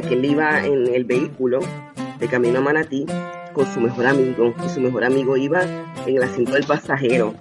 [0.00, 1.60] cuenta que él iba en el vehículo
[2.18, 3.06] de camino a Manatí
[3.52, 5.62] con su mejor amigo y su mejor amigo iba
[6.06, 7.34] en el asiento del pasajero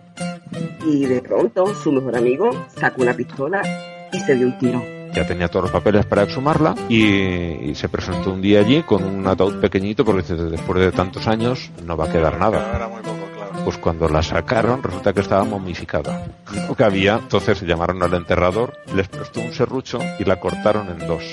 [0.86, 3.62] y de pronto su mejor amigo sacó una pistola
[4.12, 4.84] y se dio un tiro.
[5.14, 9.04] Ya tenía todos los papeles para exhumarla y, y se presentó un día allí con
[9.04, 12.90] un ataúd pequeñito porque dice, después de tantos años no va a quedar nada.
[13.64, 16.26] Pues cuando la sacaron resulta que estaba momificada.
[16.68, 21.08] Lo que había, entonces llamaron al enterrador, les prestó un serrucho y la cortaron en
[21.08, 21.24] dos.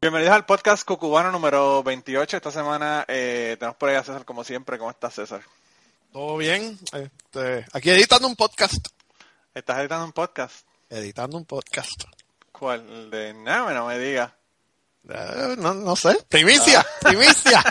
[0.00, 2.36] Bienvenidos al podcast Cucubano número 28.
[2.36, 4.78] Esta semana eh, tenemos por ahí a César como siempre.
[4.78, 5.42] ¿Cómo estás, César?
[6.12, 6.78] Todo bien.
[6.92, 8.86] Este, aquí editando un podcast.
[9.54, 10.66] ¿Estás editando un podcast?
[10.88, 12.04] Editando un podcast.
[12.52, 12.88] ¿Cuál?
[12.88, 13.34] El de...
[13.34, 14.30] No, no me digas.
[15.08, 16.18] Eh, no, no sé.
[16.28, 17.62] Primicia, primicia.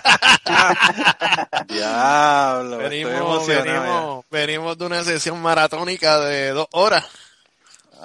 [1.68, 7.06] Diablo, venimos, venimos, venimos de una sesión maratónica de dos horas.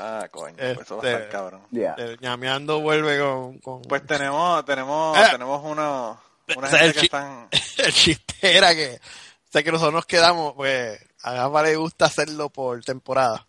[0.00, 0.18] Ya.
[0.22, 1.66] Ah, coño, pues eso va a estar Este- cabrón.
[1.70, 1.94] Ya.
[1.98, 5.28] El ñameando vuelve con, con- Pues tenemos, tenemos, Eh.
[5.32, 6.18] tenemos unos,
[6.56, 7.48] una O sea, gente el que chi- están...
[7.78, 12.06] el chiste era que, o sea, que nosotros nos quedamos, pues, a Gama le gusta
[12.06, 13.46] hacerlo por temporada.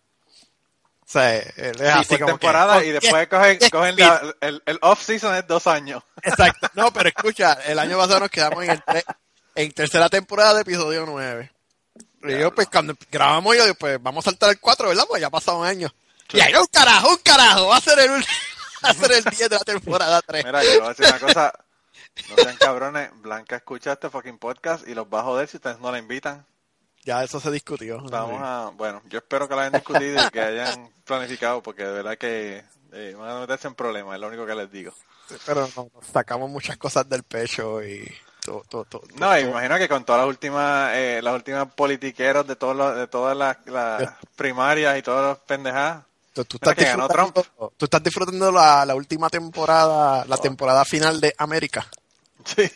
[1.04, 4.34] O sea, él es Sí, así por como temporada oh, y después cogen, cogen la-
[4.40, 6.02] el, el off-season es dos años.
[6.22, 6.68] Exacto.
[6.74, 9.04] No, pero escucha, el año pasado nos quedamos en, el tre-
[9.54, 11.50] en tercera temporada de episodio 9.
[12.24, 15.04] Y yo, pues, cuando grabamos, yo pues, vamos a saltar el 4, ¿verdad?
[15.08, 15.92] Pues ya ha pasado un año.
[16.32, 18.10] Y ahí, un carajo, un carajo, va a ser el,
[18.84, 20.44] va a ser el 10 de la temporada 3.
[20.44, 21.52] Mira, yo voy a decir una cosa.
[22.28, 23.10] No sean cabrones.
[23.22, 26.46] Blanca escucha este fucking podcast y los va a joder si ustedes no la invitan.
[27.04, 28.00] Ya eso se discutió.
[28.02, 28.70] Vamos a...
[28.74, 32.64] Bueno, yo espero que la hayan discutido y que hayan planificado porque de verdad que
[32.92, 34.92] eh, van a meterse en problemas, es lo único que les digo.
[35.46, 38.12] Pero no, nos sacamos muchas cosas del pecho y
[38.44, 39.02] todo, todo, todo.
[39.16, 43.06] No, imagino que con todas las últimas, eh, las últimas politiqueros de todos los, de
[43.06, 46.04] todas las, las primarias y todas las pendejadas.
[46.32, 46.86] Tú, tú estás que
[47.76, 51.86] tú estás disfrutando la, la última temporada, la temporada final de América.
[52.44, 52.70] Sí.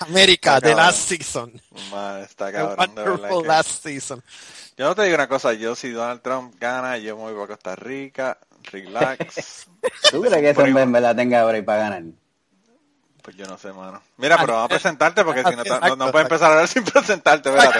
[0.00, 0.76] América, cabrón.
[0.76, 1.62] Last Season.
[1.90, 4.22] Man, está cabrón, de Wonderful que- Last Season.
[4.76, 7.46] Yo no te digo una cosa, yo si Donald Trump gana, yo me voy para
[7.46, 9.66] Costa Rica, relax.
[10.10, 12.02] ¿Tú crees que ese en verdad tenga break para ganar?
[13.22, 14.02] Pues yo no sé, mano.
[14.16, 16.84] Mira, pero vamos a presentarte porque si no, no, no puedes empezar a hablar sin
[16.84, 17.78] presentarte, espérate.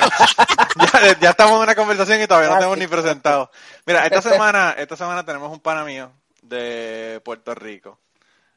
[0.92, 3.50] ya, ya estamos en una conversación y todavía no tenemos ni presentado.
[3.86, 7.98] Mira, esta semana, esta semana tenemos un pana mío de Puerto Rico.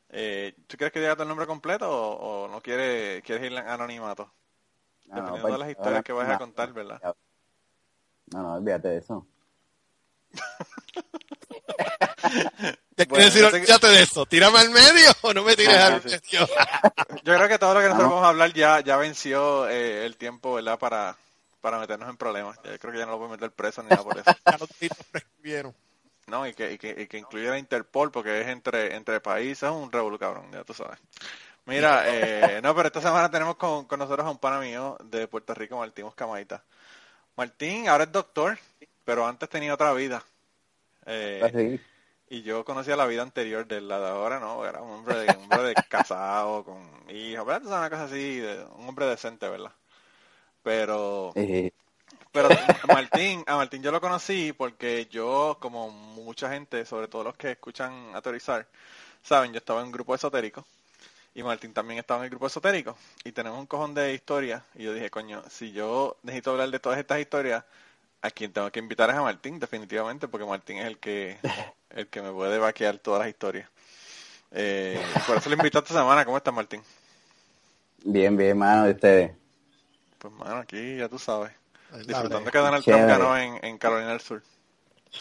[0.10, 3.68] Eh, ¿Tú quieres que diga tu nombre completo o, o no quieres, quieres ir en
[3.68, 4.32] anonimato?
[5.08, 7.02] No, no, Dependiendo pues, de las historias que vayas a no, contar, ¿verdad?
[8.32, 9.26] No, no, olvídate de eso.
[12.96, 13.42] ¿Qué Bueno, decir?
[13.50, 14.26] que- Olvídate de eso.
[14.26, 16.10] Tírame al medio o no me tires Ah, al sí.
[16.10, 16.48] medio.
[17.24, 18.14] Yo creo que todo lo que nosotros Ah.
[18.14, 20.78] vamos a hablar ya, ya venció eh, el tiempo, ¿verdad?
[20.80, 21.18] Para,
[21.64, 22.58] para meternos en problemas.
[22.62, 24.30] Yo creo que ya no lo voy a meter preso ni nada por eso.
[24.46, 24.70] Ya los
[25.10, 25.74] prescribieron.
[26.28, 29.64] No, y que, y que, y que incluye a Interpol porque es entre, entre países,
[29.64, 31.00] es un revolú, cabrón, ya tú sabes.
[31.66, 35.26] Mira, eh, no, pero esta semana tenemos con, con nosotros a un pana mío de
[35.30, 36.62] Puerto Rico, Martín Oscamaita.
[37.38, 38.60] Martín ahora es doctor,
[39.06, 40.22] pero antes tenía otra vida.
[41.06, 41.80] Eh, Así.
[42.30, 44.66] y yo conocía la vida anterior de la de ahora, ¿no?
[44.66, 47.80] Era un hombre de, un hombre de casado, con hijos, ¿verdad?
[47.80, 49.72] Una cosa así, de, un hombre decente, ¿verdad?
[50.64, 51.32] Pero...
[51.36, 51.72] Eh,
[52.32, 52.50] Pero
[52.84, 57.36] a Martín, a Martín yo lo conocí porque yo, como mucha gente, sobre todo los
[57.36, 58.66] que escuchan Autorizar,
[59.22, 60.66] saben, yo estaba en un grupo esotérico
[61.36, 64.84] y Martín también estaba en el grupo esotérico y tenemos un cojón de historias y
[64.84, 67.64] yo dije, coño, si yo necesito hablar de todas estas historias,
[68.24, 71.38] a quien tengo que invitar es a Martín, definitivamente, porque Martín es el que,
[71.90, 73.70] el que me puede vaquear todas las historias.
[74.52, 76.24] Eh, por eso lo invito esta semana.
[76.24, 76.82] ¿Cómo estás, Martín?
[78.06, 79.43] bien, bien, mano, de ustedes.
[80.24, 81.52] Pues, mano, aquí ya tú sabes.
[81.92, 82.06] Dale.
[82.06, 84.42] Disfrutando que Donald Trump ganó en, en Carolina del Sur.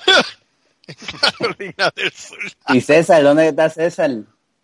[1.21, 2.39] Carolina del Sur.
[2.69, 3.23] ¿Y César?
[3.25, 4.11] ¿Dónde está César?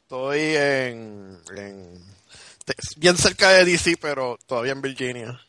[0.03, 2.05] Estoy en, en-
[2.99, 5.41] bien cerca de DC, pero todavía en Virginia.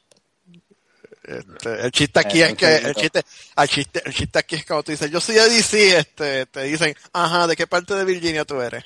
[1.24, 3.22] Este, el chiste aquí Eh, es que el chiste,
[3.56, 6.64] el chiste, el chiste aquí es cuando tú dices yo soy de DC, este, te
[6.64, 8.84] dicen, ajá, ¿de qué parte de Virginia tú eres?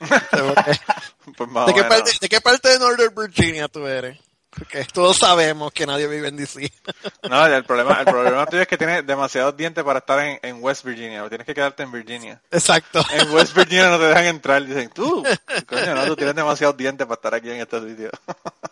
[1.36, 4.18] Pues más ¿De qué, parte, ¿De qué parte de Northern Virginia tú eres?
[4.50, 6.72] Porque todos sabemos que nadie vive en DC.
[7.28, 10.62] No, el problema, el problema tuyo es que tienes demasiados dientes para estar en, en
[10.62, 11.28] West Virginia.
[11.28, 12.42] Tienes que quedarte en Virginia.
[12.50, 13.04] Exacto.
[13.12, 14.64] En West Virginia no te dejan entrar.
[14.64, 15.22] Dicen, tú,
[15.66, 18.10] coño, no, tú tienes demasiados dientes para estar aquí en este sitio.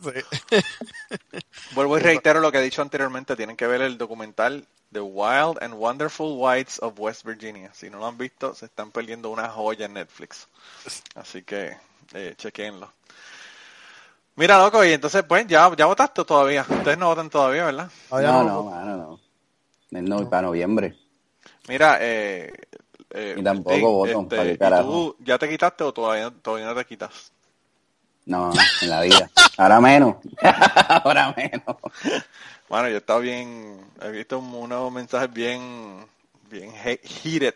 [0.02, 0.58] Sí.
[1.72, 3.36] Vuelvo y reitero lo que he dicho anteriormente.
[3.36, 7.70] Tienen que ver el documental The Wild and Wonderful Whites of West Virginia.
[7.72, 10.48] Si no lo han visto, se están perdiendo una joya en Netflix.
[11.14, 11.76] Así que,
[12.14, 12.92] eh, chequenlo.
[14.38, 16.62] Mira, loco, y entonces, pues, ya, ya votaste todavía.
[16.62, 17.90] Ustedes no votan todavía, ¿verdad?
[18.08, 20.00] Todavía No, no- no, mano, no.
[20.02, 20.94] No, para noviembre.
[21.68, 22.52] Mira, eh,
[23.10, 24.84] eh, Y tampoco Martín, voto, ¿para qué ¿y carajo?
[24.92, 27.32] tú ya te quitaste o todavía, todavía no te quitas?
[28.26, 29.30] No, no, en la vida.
[29.56, 30.16] Ahora menos.
[31.04, 31.76] Ahora menos.
[32.68, 36.06] Bueno, yo he estado bien, he visto un- unos mensajes bien,
[36.50, 37.54] bien he- heated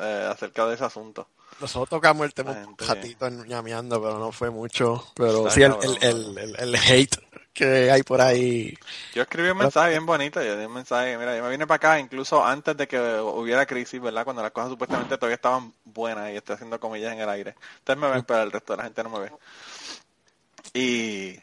[0.00, 1.28] eh, acerca de ese asunto.
[1.60, 5.04] Nosotros tocamos el tema un ratito ñameando, pero no fue mucho.
[5.14, 7.16] Pero Está sí, el, cabrón, el, el, el, el hate
[7.58, 8.78] que hay por ahí.
[9.14, 11.76] Yo escribí un mensaje bien bonito, yo di un mensaje, mira, yo me vine para
[11.76, 14.22] acá incluso antes de que hubiera crisis, ¿verdad?
[14.22, 17.56] Cuando las cosas supuestamente todavía estaban buenas y estoy haciendo comillas en el aire.
[17.78, 19.32] Ustedes me ven, pero el resto de la gente no me ve.
[20.72, 21.42] Y,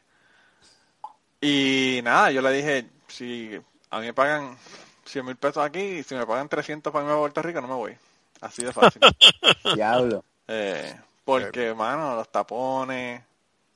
[1.42, 3.60] y nada, yo le dije, si
[3.90, 4.58] a mí me pagan
[5.04, 7.68] 100 mil pesos aquí y si me pagan 300 para irme a Puerto Rico, no
[7.68, 7.98] me voy.
[8.42, 9.02] Así de fácil.
[9.76, 10.24] Diablo.
[10.48, 13.22] Eh, porque, mano, los tapones,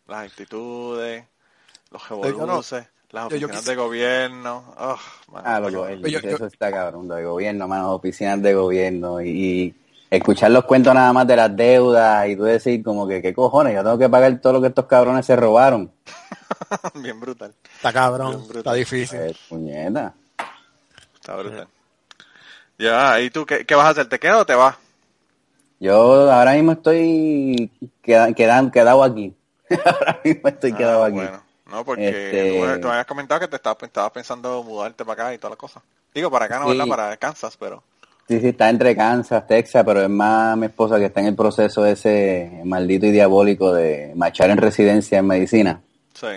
[0.08, 1.24] las actitudes,
[1.92, 4.64] los revoluces, las yo- yo oficinas de gobierno.
[5.32, 9.22] mano, Ah, loco, el- Yo- yo- eso está cabrón, de gobierno, mano, oficinas de gobierno
[9.22, 9.76] y, y
[10.12, 13.74] escuchar los cuentos nada más de las deudas y tú decir como que, ¿qué cojones?
[13.74, 15.92] Yo tengo que pagar todo lo que estos cabrones se robaron.
[16.96, 18.60] Bien brutal, Está cabrón, Bien brutal.
[18.60, 19.20] está difícil.
[19.20, 20.14] Eh, puñeta.
[21.16, 21.68] está brutal.
[22.80, 24.08] Ya, ¿y tú qué, qué vas a hacer?
[24.08, 24.76] ¿Te quedas o te vas?
[25.80, 27.70] Yo ahora mismo estoy
[28.02, 29.36] queda, quedado aquí.
[29.86, 31.16] ahora mismo estoy quedado Ah, aquí.
[31.16, 35.06] Bueno, no, porque Este- tú, tú me habías comentado que te estabas, estabas pensando mudarte
[35.06, 35.82] para acá y toda la cosa.
[36.14, 36.78] Digo, para acá no, Sí.
[36.78, 36.88] ¿verdad?
[36.88, 37.84] Para Kansas, pero...
[38.28, 41.36] Sí, sí, está entre Kansas, Texas, pero es más mi esposa que está en el
[41.36, 45.82] proceso ese maldito y diabólico de marchar en residencia en medicina.
[46.14, 46.28] Sí.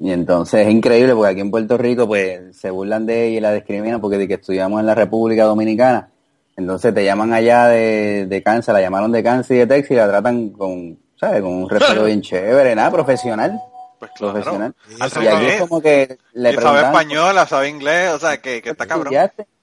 [0.00, 3.40] Y entonces es increíble porque aquí en Puerto Rico pues se burlan de ella y
[3.40, 6.10] la discriminan porque de que estudiamos en la República Dominicana.
[6.56, 9.94] Entonces te llaman allá de, de Kansas, la llamaron de Kansas y de Texas y
[9.96, 11.42] la tratan con, ¿sabes?
[11.42, 13.60] Con un respeto bien chévere, nada, profesional.
[13.98, 14.34] Pues claro.
[14.34, 14.74] Profesional.
[15.00, 18.62] Así Y aquí es como que le y sabe española, sabe inglés, o sea, que,
[18.62, 19.12] que está cabrón.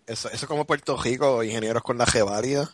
[0.06, 2.70] Eso, eso como Puerto Rico, ingenieros con la válida.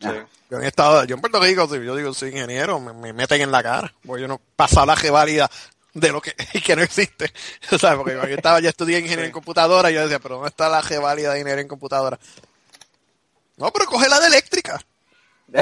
[0.00, 0.08] Sí.
[0.50, 3.40] Yo en estado, yo en Puerto Rico, si yo digo soy ingeniero, me, me meten
[3.40, 3.92] en la cara.
[4.06, 5.50] Porque yo no pasaba la válida
[5.96, 7.32] de lo que, y que no existe.
[7.72, 10.50] O sea, porque yo estaba, ya estudié ingeniería en computadora y yo decía, pero ¿dónde
[10.50, 12.18] está la válida de ingeniería en computadora?
[13.56, 14.80] No, pero coge la de eléctrica.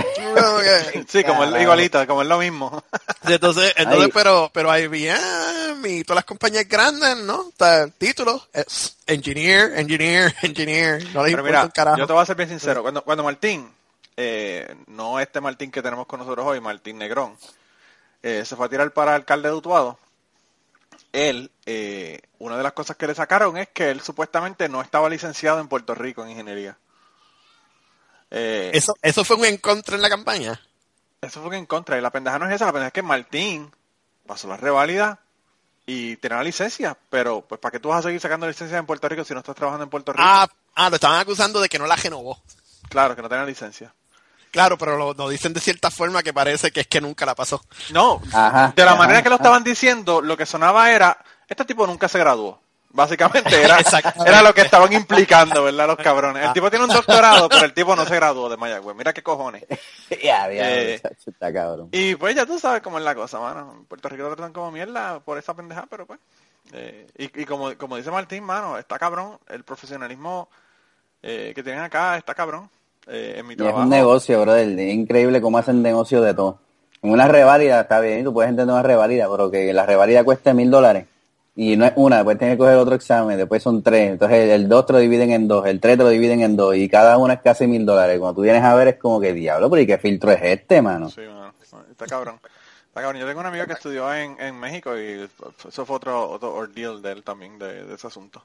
[1.09, 1.63] Sí, como es Carajo.
[1.63, 2.83] igualito, como es lo mismo.
[3.29, 7.51] entonces, entonces pero, pero IBM y todas las compañías grandes, ¿no?
[7.51, 11.05] Está el título es engineer, engineer, engineer.
[11.13, 12.81] No Pero mira, yo te voy a ser bien sincero.
[12.81, 13.71] Cuando, cuando Martín,
[14.17, 17.37] eh, no este Martín que tenemos con nosotros hoy, Martín Negrón,
[18.23, 19.99] eh, se fue a tirar para alcalde de Utuado,
[21.15, 25.09] él, eh, una de las cosas que le sacaron es que él supuestamente no estaba
[25.09, 26.77] licenciado en Puerto Rico en ingeniería.
[28.31, 30.61] Eh, Eso, eso fue un en contra en la campaña.
[31.21, 31.97] Eso fue en contra.
[31.97, 33.71] Y la pendeja no es esa, la pendeja es que Martín
[34.27, 35.21] pasó la reválida
[35.87, 36.99] y tenía la licencia.
[37.11, 39.39] Pero, pues, ¿para qué tú vas a seguir sacando licencia en Puerto Rico si no
[39.41, 40.25] estás trabajando en Puerto Rico?
[40.27, 42.43] Ah, ah, lo estaban acusando de que no la renovó.
[42.89, 43.95] Claro, que no tenía licencia.
[44.55, 47.35] Claro, pero lo, lo dicen de cierta forma que parece que es que nunca la
[47.35, 47.61] pasó.
[47.91, 49.43] No, Ajá, de la ajá, manera que lo ajá.
[49.43, 51.19] estaban diciendo, lo que sonaba era,
[51.49, 52.61] este tipo nunca se graduó.
[52.91, 53.79] Básicamente era,
[54.27, 55.89] era lo que estaban implicando, ¿verdad?
[55.89, 56.45] Los cabrones.
[56.47, 58.95] El tipo tiene un doctorado, pero el tipo no se graduó de Mayagüez.
[58.97, 59.65] Mira qué cojones.
[60.23, 61.89] Ya, diablo, Eh, está cabrón.
[61.91, 63.73] Y pues ya tú sabes cómo es la cosa, mano.
[63.77, 66.21] En Puerto Rico lo tratan como mierda por esa pendeja, pero pues.
[66.73, 69.41] eh, y y como, como dice Martín, mano, está cabrón.
[69.49, 70.49] El profesionalismo
[71.21, 72.71] eh, que tienen acá está cabrón.
[73.07, 74.69] Eh, en mi Y es un negocio, brother.
[74.79, 76.59] Es increíble cómo hacen negocio de todo.
[77.03, 80.55] En una reválida está bien, tú puedes entender una reválida, pero que la reválida cueste
[80.55, 81.07] mil dólares.
[81.57, 84.13] Y no es una, después tienes que coger otro examen, después son tres.
[84.13, 86.57] Entonces el, el dos te lo dividen en dos, el tres te lo dividen en
[86.57, 88.19] dos, y cada una es casi mil dólares.
[88.19, 90.81] Cuando tú vienes a ver es como que diablo, pero ¿y qué filtro es este,
[90.83, 91.11] mano?
[91.11, 91.53] Sí, mano.
[91.91, 92.41] Está cabrón.
[92.95, 93.21] Está cabrón.
[93.21, 95.29] Yo tengo un amigo que estudió en, en México y
[95.67, 98.45] eso fue otro, otro ordeal de él también, de, de ese asunto.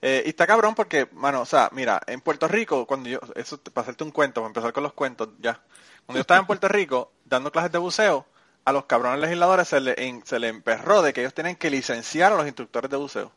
[0.00, 3.58] Eh, y está cabrón porque, mano, o sea, mira, en Puerto Rico, cuando yo, eso,
[3.58, 5.60] para hacerte un cuento, para empezar con los cuentos, ya.
[6.06, 8.24] Cuando yo estaba en Puerto Rico dando clases de buceo,
[8.64, 11.68] a los cabrones legisladores se le, en- se le emperró de que ellos tienen que
[11.68, 13.32] licenciar a los instructores de buceo.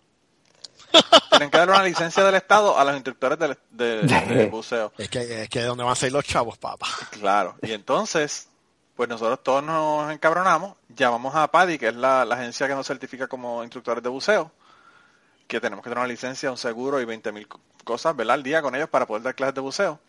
[1.29, 4.91] Tienen que darle una licencia del Estado a los instructores de, de- de buceo.
[4.97, 6.87] Es que, es que de dónde van a salir los chavos, papá.
[7.11, 8.49] Claro, y entonces,
[9.01, 12.85] pues nosotros todos nos encabronamos, llamamos a PADI, que es la, la agencia que nos
[12.85, 14.51] certifica como instructores de buceo,
[15.47, 17.47] que tenemos que tener una licencia, un seguro y 20 mil
[17.83, 18.35] cosas, ¿verdad?
[18.35, 19.99] Al día con ellos para poder dar clases de buceo.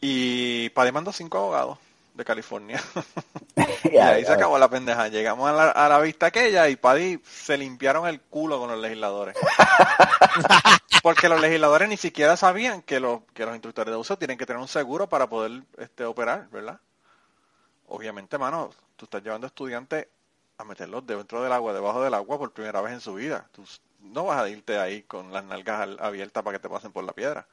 [0.00, 1.76] Y PADI mandó cinco abogados
[2.14, 2.82] de California.
[3.84, 5.08] y ahí se acabó la pendeja.
[5.08, 8.80] Llegamos a la, a la vista aquella y PADI se limpiaron el culo con los
[8.80, 9.36] legisladores.
[11.02, 14.46] Porque los legisladores ni siquiera sabían que los, que los instructores de buceo tienen que
[14.46, 16.80] tener un seguro para poder este, operar, ¿verdad?
[17.90, 20.06] Obviamente, mano, tú estás llevando estudiantes
[20.58, 23.48] a meterlos dentro del agua, debajo del agua por primera vez en su vida.
[23.52, 23.64] Tú
[24.00, 27.04] no vas a irte ahí con las nalgas al- abiertas para que te pasen por
[27.04, 27.46] la piedra.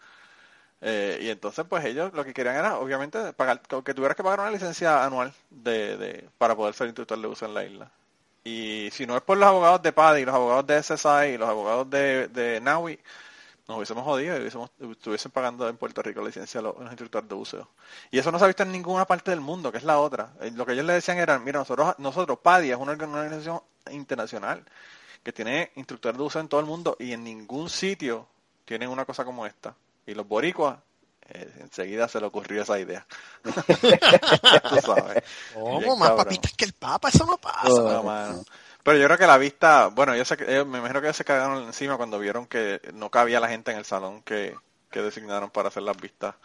[0.81, 4.41] Eh, y entonces, pues ellos lo que querían era, obviamente, pagar, que tuvieras que pagar
[4.41, 7.91] una licencia anual de, de, para poder ser instructor de uso en la isla.
[8.43, 11.49] Y si no es por los abogados de PADI, los abogados de SSI y los
[11.49, 12.99] abogados de, de NAUI,
[13.67, 17.27] nos hubiésemos jodido y hubiésemos, estuviesen pagando en Puerto Rico la licencia a los, instructores
[17.27, 17.69] de buceo.
[18.11, 20.33] Y eso no se ha visto en ninguna parte del mundo, que es la otra.
[20.41, 23.19] Eh, Lo que ellos le decían era, mira, nosotros, nosotros PADI es una organ- una
[23.21, 24.63] organización internacional
[25.23, 28.27] que tiene instructores de buceo en todo el mundo y en ningún sitio
[28.63, 29.75] tienen una cosa como esta.
[30.05, 30.77] Y los boricuas,
[31.29, 33.05] eh, enseguida se le ocurrió esa idea.
[33.43, 35.23] Tú sabes.
[35.53, 35.97] ¿Cómo?
[35.97, 37.67] Más papitas que el Papa, eso no pasa.
[38.31, 38.43] No.
[38.87, 41.17] Pero yo creo que la vista, bueno, yo sé que, ellos- me imagino que ellos
[41.17, 44.55] se cagaron encima cuando vieron que no cabía la gente en el salón que,
[44.89, 46.35] que designaron para hacer las vistas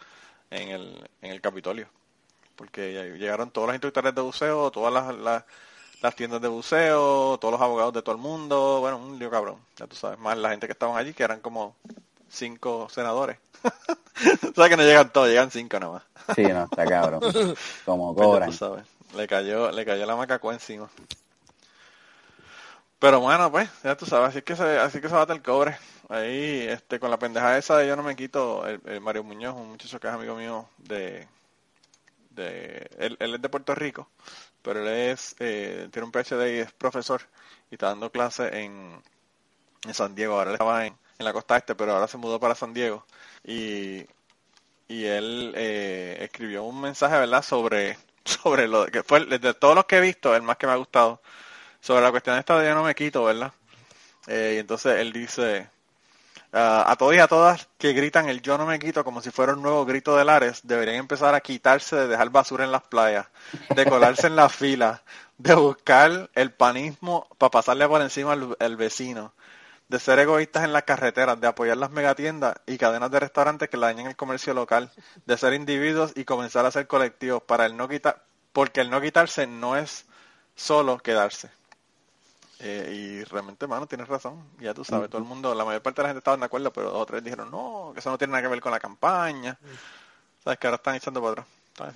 [0.51, 1.87] en el, en el Capitolio.
[2.57, 5.45] Porque llegaron todos los instructores de buceo, todas las, las,
[6.01, 9.57] las tiendas de buceo, todos los abogados de todo el mundo, bueno, un lío cabrón,
[9.77, 11.75] ya tú sabes, más la gente que estaban allí, que eran como
[12.29, 13.37] cinco senadores.
[14.51, 16.03] o sea que no llegan todos, llegan cinco nada más.
[16.35, 17.21] Sí, no, está cabrón.
[17.85, 18.51] Como cobran.
[18.53, 18.85] sabes,
[19.15, 20.89] le cayó, le cayó la macacó encima.
[23.03, 25.77] Pero bueno, pues, ya tú sabes, así que se, así que se bate el cobre.
[26.07, 29.55] Ahí, este, con la pendeja esa de yo no me quito, el, el Mario Muñoz,
[29.55, 31.27] un muchacho que es amigo mío de,
[32.29, 34.09] de, él, él es de Puerto Rico,
[34.61, 37.21] pero él es, eh, tiene un PhD y es profesor
[37.69, 39.01] y está dando clases en,
[39.85, 40.35] en San Diego.
[40.35, 43.05] Ahora él estaba en, en la costa este, pero ahora se mudó para San Diego.
[43.43, 44.05] Y,
[44.87, 49.83] y él eh, escribió un mensaje, ¿verdad?, sobre, sobre lo que fue, de todos los
[49.87, 51.21] que he visto, el más que me ha gustado,
[51.83, 53.51] sobre la cuestión esta de yo no me quito, ¿verdad?
[54.27, 55.69] Eh, y entonces él dice,
[56.53, 59.31] ah, a todos y a todas que gritan el yo no me quito como si
[59.31, 62.83] fuera un nuevo grito de Lares, deberían empezar a quitarse de dejar basura en las
[62.83, 63.27] playas,
[63.75, 65.01] de colarse en las filas,
[65.37, 69.33] de buscar el panismo para pasarle por encima al, vecino,
[69.89, 73.75] de ser egoístas en las carreteras, de apoyar las megatiendas y cadenas de restaurantes que
[73.75, 74.89] dañan el comercio local,
[75.25, 78.23] de ser individuos y comenzar a ser colectivos para el no quitar,
[78.53, 80.05] porque el no quitarse no es
[80.55, 81.49] solo quedarse.
[82.65, 84.41] Eh, y realmente, mano, tienes razón.
[84.61, 86.71] Ya tú sabes, todo el mundo, la mayor parte de la gente estaba de acuerdo,
[86.71, 88.79] pero dos o tres dijeron, no, que eso no tiene nada que ver con la
[88.79, 89.57] campaña.
[90.41, 91.47] Sabes que ahora están echando para atrás.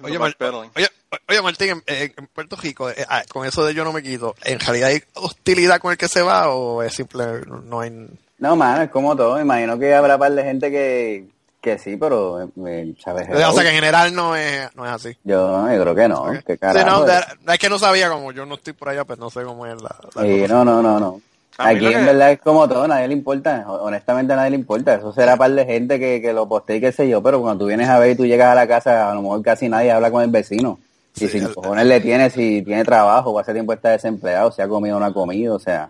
[0.01, 0.35] Oye, Mar-
[0.75, 0.89] oye,
[1.29, 4.59] oye, Martín, en, Puerto Rico, eh, ah, con eso de yo no me quito, ¿en
[4.59, 7.91] realidad hay hostilidad con el que se va o es simple, no, no hay...
[8.39, 9.39] No, mano, es como todo.
[9.39, 11.27] Imagino que habrá par de gente que,
[11.67, 13.27] que sí, pero, eh, ¿sabes?
[13.29, 15.17] o sea, que en general no es, no es así.
[15.23, 16.23] Yo, yo creo que no.
[16.45, 17.05] ¿Qué Sí, carajo?
[17.05, 19.65] no, es que no sabía, como yo no estoy por allá, pues no sé cómo
[19.65, 19.95] es la...
[20.15, 20.53] la Sí, cosa.
[20.53, 21.21] no, no, no, no.
[21.59, 24.57] A Aquí en que- verdad es como todo, nadie le importa, honestamente a nadie le
[24.57, 27.41] importa, eso será par de gente que, que lo postee y qué sé yo, pero
[27.41, 29.67] cuando tú vienes a ver y tú llegas a la casa, a lo mejor casi
[29.67, 30.77] nadie habla con el vecino,
[31.15, 34.51] y Sí, si el- cojones le tiene, si tiene trabajo, o hace tiempo está desempleado,
[34.51, 35.89] si ha comido o no ha comido, o sea,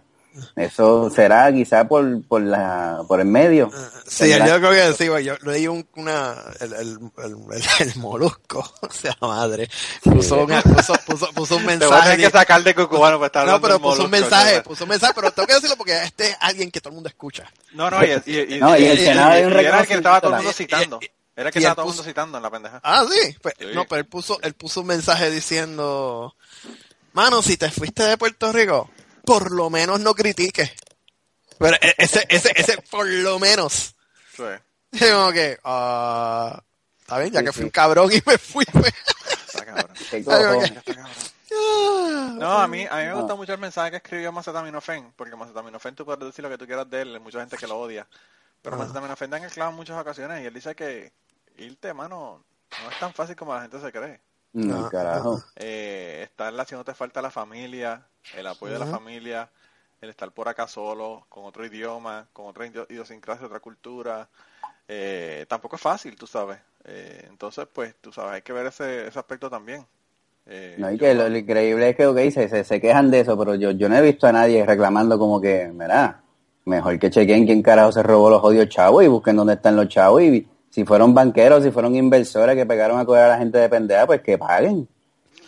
[0.56, 3.70] eso será quizá por, por la, por el medio.
[4.08, 4.48] Sí, ¿verdad?
[4.48, 6.79] yo creo que sí, yo leí un, una, el, el,
[7.17, 9.70] el, el, el molusco, o sea, madre,
[10.03, 12.12] puso, un, puso, puso, puso un Te mensaje.
[12.12, 14.62] tener que sacar de cucubano para estar no, pero puso un molusco, mensaje, ¿sabes?
[14.63, 17.10] puso un mensaje, pero tengo que decirlo porque este es alguien que todo el mundo
[17.10, 17.46] escucha.
[17.74, 19.79] No, no, y, y, y, No, y el y- Senado y- hay un y era
[19.82, 21.00] el que estaba todo el mundo citando.
[21.36, 22.79] Era el que y estaba todo el mundo citando en la pendeja.
[22.84, 23.65] Ah, sí, pues, Sí.
[23.75, 26.36] no, pero él puso, él puso un mensaje diciendo,
[27.13, 28.89] mano, si te fuiste de Puerto Rico,
[29.27, 30.72] por lo menos no critiques.
[31.60, 33.93] Pero e- ese, ese, ese, por lo menos.
[34.36, 34.43] Sí.
[34.93, 36.63] Y como que, ah,
[37.00, 37.65] está bien, ya Sí, que fui sí.
[37.65, 38.93] un cabrón y me fui, pues.
[39.48, 39.91] Está cabrón.
[40.10, 40.72] ¿Qué Ay, cojones?
[40.72, 41.12] Está cabrón.
[41.51, 45.36] Ah, No, a mí, a mí me gusta mucho el mensaje que escribió Macetaminofen, porque
[45.36, 47.77] Macetaminofen tú puedes decir lo que tú quieras de él, hay mucha gente que lo
[47.79, 48.07] odia,
[48.62, 48.79] pero Ah.
[48.79, 51.12] Macetaminofen da en el clavo en muchas ocasiones y él dice que
[51.57, 52.43] irte, mano,
[52.84, 54.22] no es tan fácil como la gente se cree.
[54.54, 55.44] No, Ah, carajo.
[55.56, 59.51] Eh, estar haciendo te falta la familia, el apoyo de la familia,
[60.01, 64.30] el estar por acá solo, con otro idioma, con otra idio- idiosincrasia, otra cultura,
[64.88, 66.60] eh, tampoco es fácil, tú sabes.
[66.86, 69.88] Eh, entonces, pues, tú sabes, hay que ver ese, ese aspecto también.
[70.48, 73.10] Eh, No, y yo- que lo, lo increíble es que, ok, se, se, se quejan
[73.10, 76.22] de eso, pero yo, yo no he visto a nadie reclamando como que, mira,
[76.66, 79.88] mejor que chequen quién carajo se robó los odios chavos y busquen dónde están los
[79.88, 83.57] chavos y si fueron banqueros, si fueron inversores que pegaron a coger a la gente
[83.57, 84.88] de pendeja, pues que paguen.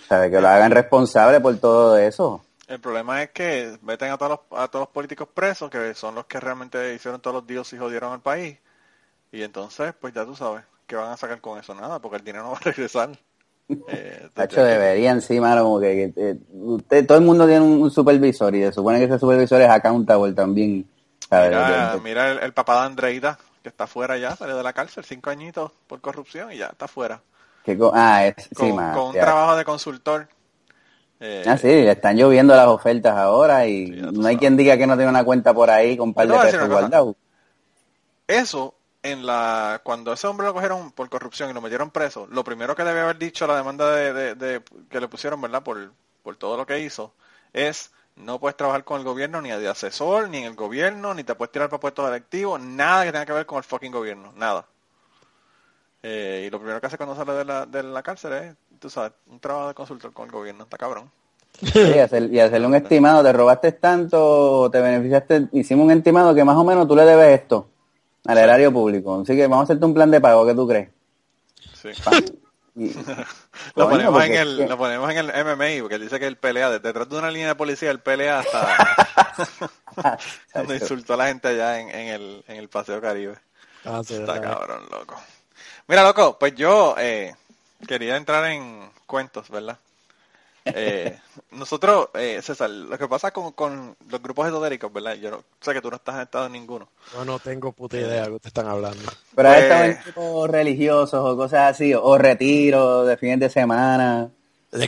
[0.07, 0.31] ¿Sabes?
[0.31, 2.43] Que lo hagan responsable por todo eso.
[2.67, 6.15] El problema es que meten a todos los, a todos los políticos presos, que son
[6.15, 8.57] los que realmente hicieron todos los dios y jodieron al país.
[9.31, 11.75] Y entonces, pues ya tú sabes, ¿qué van a sacar con eso?
[11.75, 13.11] Nada, porque el dinero no va a regresar.
[13.87, 17.83] Eh, Tacho, deberían, sí, mano, como que, que, eh, usted, todo el mundo tiene un,
[17.83, 20.89] un supervisor y se supone que ese supervisor es accountable también.
[21.29, 22.01] ¿sabes?
[22.01, 25.29] Mira, el, el papá de Andreida, que está fuera ya, salió de la cárcel, cinco
[25.29, 27.21] añitos por corrupción y ya está fuera.
[27.93, 29.19] ah, es, sí, Con, un ya.
[29.19, 30.27] trabajo de consultor.
[31.19, 34.37] Eh, Ah, sí, le están lloviendo las ofertas ahora y Sí, no hay sabes.
[34.37, 37.15] quien diga que no tiene una cuenta por ahí con un par de pesos guardados.
[38.27, 42.43] Eso en la cuando ese hombre lo cogieron por corrupción y lo metieron preso, lo
[42.43, 45.63] primero que debe haber dicho la demanda de, de- de- que le pusieron, ¿verdad?
[45.63, 47.13] Por, por todo lo que hizo,
[47.53, 51.23] es no puedes trabajar con el gobierno ni de asesor, ni en el gobierno, ni
[51.23, 54.31] te puedes tirar para puestos electivos, nada que tenga que ver con el fucking gobierno,
[54.35, 54.65] nada.
[56.01, 58.89] Eh, y lo primero que hace cuando sale de la, de la cárcel es, tú
[58.89, 61.11] sabes, un trabajo de consultor con el gobierno, está cabrón.
[61.61, 66.33] Sí, y, hacer- y hacerle un estimado, te robaste tanto, te beneficiaste, hicimos un estimado
[66.33, 67.67] que más o menos tú le debes esto
[68.25, 69.21] al erario público.
[69.21, 70.89] Así que vamos a hacerte un plan de pago, ¿qué tú crees?
[71.73, 71.89] Sí.
[72.79, 72.93] Y-
[73.75, 76.27] Lo coño, ponemos, porque en el, lo ponemos en el MMA, porque él dice que
[76.27, 78.75] él pelea, de- detrás de una línea de policía, él pelea hasta
[80.53, 83.35] cuando insultó a la gente allá en, en el, en el Paseo Caribe.
[83.85, 84.53] Ah, sí, Está verdad.
[84.57, 85.15] cabrón, loco.
[85.87, 87.35] Mira, loco, pues yo eh,
[87.87, 89.77] quería entrar en cuentos, ¿verdad?
[90.65, 91.17] Eh,
[91.51, 95.13] nosotros, eh, César, lo que pasa con, con los grupos esotéricos, ¿verdad?
[95.15, 96.89] Yo no, sé que tú no estás en estado en ninguno.
[97.13, 99.11] Yo no tengo puta idea de lo que ustedes están hablando.
[99.35, 103.49] Pero Pues- estado en grupos religiosos o cosas así, o, o retiros de fines de
[103.49, 104.29] semana.
[104.71, 104.85] De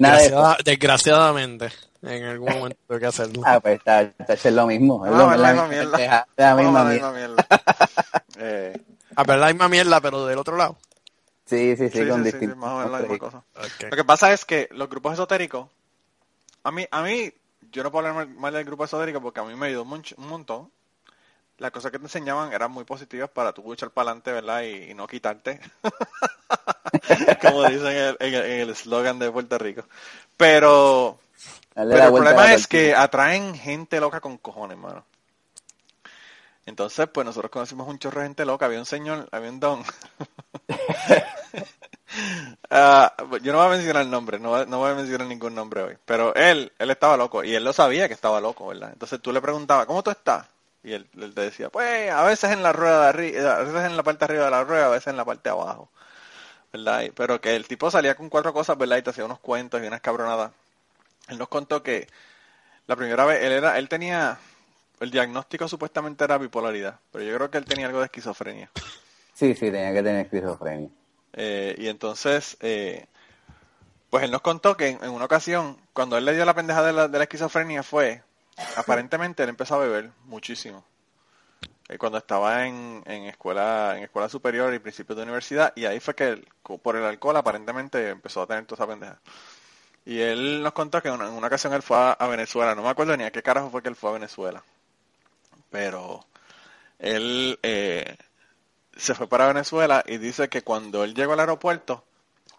[0.64, 1.70] desgraciadamente,
[2.04, 3.42] en algún momento tengo que hacerlo.
[3.46, 5.06] Ah, pues está, está- es lo mismo.
[5.06, 5.98] Es Ah, lo- la misma mierda.
[5.98, 7.12] es la misma mierda.
[7.12, 7.46] misma mierda.
[8.44, 8.74] Eh,
[9.16, 10.76] A ver, la misma mierda, pero del otro lado.
[11.52, 12.58] Sí, sí, sí, sí, con sí, sí, sí, distintos.
[12.58, 13.44] más o menos la misma cosa.
[13.90, 15.70] Lo que pasa es que los grupos esotéricos,
[16.64, 17.32] a mí, a mí,
[17.72, 20.28] yo no puedo hablar mal, del grupo esotérico porque a mí me ayudó mucho- un
[20.30, 20.72] montón.
[21.58, 24.64] Las cosas que te enseñaban eran muy positivas para tú echar para adelante, ¿verdad?
[24.64, 25.60] Y, y no quitarte.
[27.42, 29.84] Como dicen en el- en el en el eslogan de Puerto Rico.
[30.38, 31.20] Pero,
[31.76, 35.06] Dale pero el problema es que atraen gente loca con cojones, mano.
[36.66, 38.66] Entonces, pues nosotros conocimos un chorro de gente loca.
[38.66, 39.84] Había un señor, había un don.
[42.70, 45.84] Ah, yo no voy a mencionar el nombre, no, no voy a mencionar ningún nombre
[45.84, 45.98] hoy.
[46.06, 48.92] Pero él, él estaba loco y él lo sabía que estaba loco, ¿verdad?
[48.94, 50.48] Entonces tú le preguntabas, ¿cómo tú estás?
[50.84, 53.98] Y él, te decía, pues a veces en la rueda de arriba, a veces en
[53.98, 55.90] la parte de arriba de la rueda, a veces en la parte de abajo.
[56.74, 57.04] ¿Verdad?
[57.16, 58.98] Pero que el tipo salía con cuatro cosas, ¿verdad?
[58.98, 60.52] Y te hacía unos cuentos y unas cabronadas.
[61.28, 62.08] Él nos contó que
[62.88, 64.38] la primera vez, él era, él tenía,
[65.00, 68.72] el diagnóstico supuestamente era bipolaridad, pero yo creo que él tenía algo de esquizofrenia.
[69.34, 70.90] Sí, sí, tenía que tener esquizofrenia.
[71.34, 73.06] Eh, y entonces, eh,
[74.10, 76.94] pues él nos contó que en, una ocasión, cuando él le dio la pendeja de
[76.94, 78.24] la, de la esquizofrenia fue,
[78.76, 80.84] aparentemente él empezó a beber muchísimo.
[81.90, 86.00] Eh, cuando estaba en, en escuela en escuela superior y principios de universidad, y ahí
[86.00, 86.48] fue que él,
[86.82, 89.20] por el alcohol aparentemente empezó a tener toda esa pendeja.
[90.06, 92.76] Y él nos contó que en una, en una ocasión él fue a, a Venezuela,
[92.76, 94.64] no me acuerdo ni a qué carajo fue que él fue a Venezuela,
[95.70, 96.26] pero
[97.00, 98.18] él eh,
[98.96, 102.04] se fue para Venezuela y dice que cuando él llegó al aeropuerto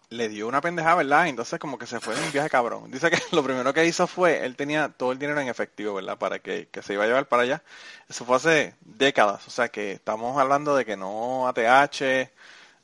[0.09, 1.27] le dio una pendeja, ¿verdad?
[1.27, 2.91] Entonces como que se fue en un viaje cabrón.
[2.91, 6.17] Dice que lo primero que hizo fue, él tenía todo el dinero en efectivo, ¿verdad?
[6.17, 7.63] Para que, que se iba a llevar para allá.
[8.09, 12.29] Eso fue hace décadas, o sea que estamos hablando de que no ATH,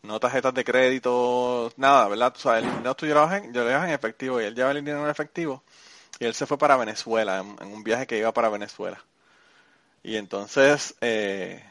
[0.04, 2.34] no tarjetas de crédito, nada, ¿verdad?
[2.36, 5.04] O sea, el dinero tú en, yo llevas en efectivo y él lleva el dinero
[5.04, 5.64] en efectivo
[6.20, 9.04] y él se fue para Venezuela, en, en un viaje que iba para Venezuela.
[10.04, 11.64] Y entonces, eh,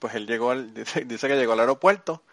[0.00, 2.24] pues él llegó, al, dice, dice que llegó al aeropuerto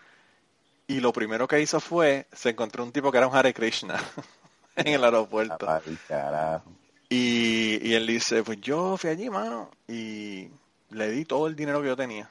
[0.87, 4.01] y lo primero que hizo fue, se encontró un tipo que era un Hare Krishna
[4.75, 5.67] en el aeropuerto.
[6.07, 6.71] Carajo.
[7.09, 10.49] Y, y él dice, pues yo fui allí, mano, y
[10.89, 12.29] le di todo el dinero que yo tenía.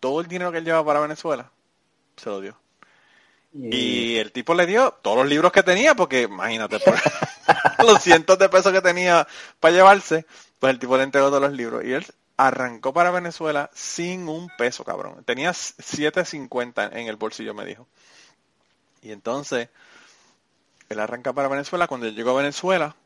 [0.00, 1.50] Todo el dinero que él llevaba para Venezuela,
[2.16, 2.56] se lo dio.
[3.52, 6.94] Y el tipo le dio todos los libros que tenía, porque imagínate, por
[7.86, 9.26] los cientos de pesos que tenía
[9.58, 10.26] para llevarse,
[10.58, 11.84] pues el tipo le entregó todos los libros.
[11.84, 12.06] Y él
[12.38, 15.22] arrancó para Venezuela sin un peso, cabrón.
[15.24, 17.86] Tenía 7.50 en el bolsillo, me dijo.
[19.02, 19.68] Y entonces,
[20.88, 21.86] él arranca para Venezuela.
[21.86, 22.96] Cuando él llegó a Venezuela,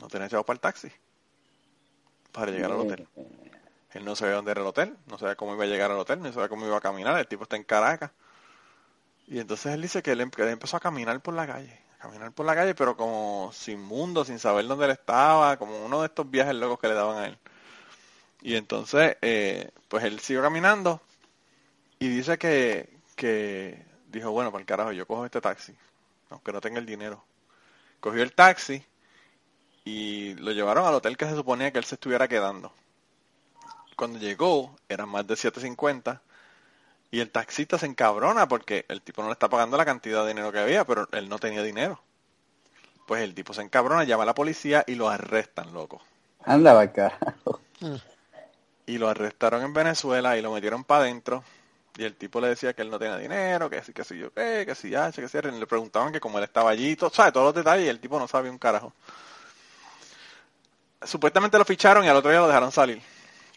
[0.00, 0.90] no tenía echado para el taxi.
[2.32, 3.06] Para llegar al hotel.
[3.92, 6.20] Él no sabía dónde era el hotel, no sabía cómo iba a llegar al hotel,
[6.22, 7.18] no sabía cómo iba a caminar.
[7.18, 8.12] El tipo está en Caracas.
[9.26, 12.32] Y entonces él dice que él, em- él empezó a caminar por la calle, caminar
[12.32, 16.06] por la calle, pero como sin mundo, sin saber dónde él estaba, como uno de
[16.06, 17.38] estos viajes locos que le daban a él.
[18.42, 21.00] Y entonces, eh, pues él siguió caminando
[21.98, 25.74] y dice que, que dijo, bueno, para el carajo, yo cojo este taxi,
[26.30, 27.22] aunque no tenga el dinero.
[28.00, 28.82] Cogió el taxi
[29.84, 32.72] y lo llevaron al hotel que se suponía que él se estuviera quedando.
[33.94, 36.20] Cuando llegó, eran más de 7.50
[37.10, 40.28] y el taxista se encabrona porque el tipo no le está pagando la cantidad de
[40.28, 42.00] dinero que había, pero él no tenía dinero.
[43.06, 46.00] Pues el tipo se encabrona, llama a la policía y lo arrestan, loco.
[46.44, 47.60] Anda, va carajo.
[48.86, 51.42] Y lo arrestaron en Venezuela y lo metieron para adentro.
[51.96, 54.32] Y el tipo le decía que él no tenía dinero, que sí, que sí, yo
[54.32, 55.38] qué, que sí, ya, que sí.
[55.42, 57.32] Le preguntaban que como él estaba allí, todo, ¿sabe?
[57.32, 58.92] Todos los detalles y el tipo no sabía un carajo.
[61.02, 63.02] Supuestamente lo ficharon y al otro día lo dejaron salir.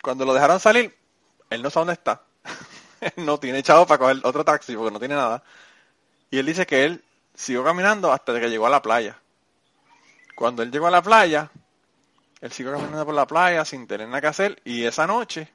[0.02, 0.98] Cuando lo dejaron salir,
[1.50, 2.24] él no sabe dónde está.
[3.18, 5.44] no tiene chavo para coger otro taxi porque no tiene nada.
[6.32, 9.20] Y él dice que él siguió caminando hasta que llegó a la playa.
[10.36, 11.52] Cuando él llegó a la playa,
[12.42, 15.50] él siguió caminando por la playa sin tener nada que hacer y esa noche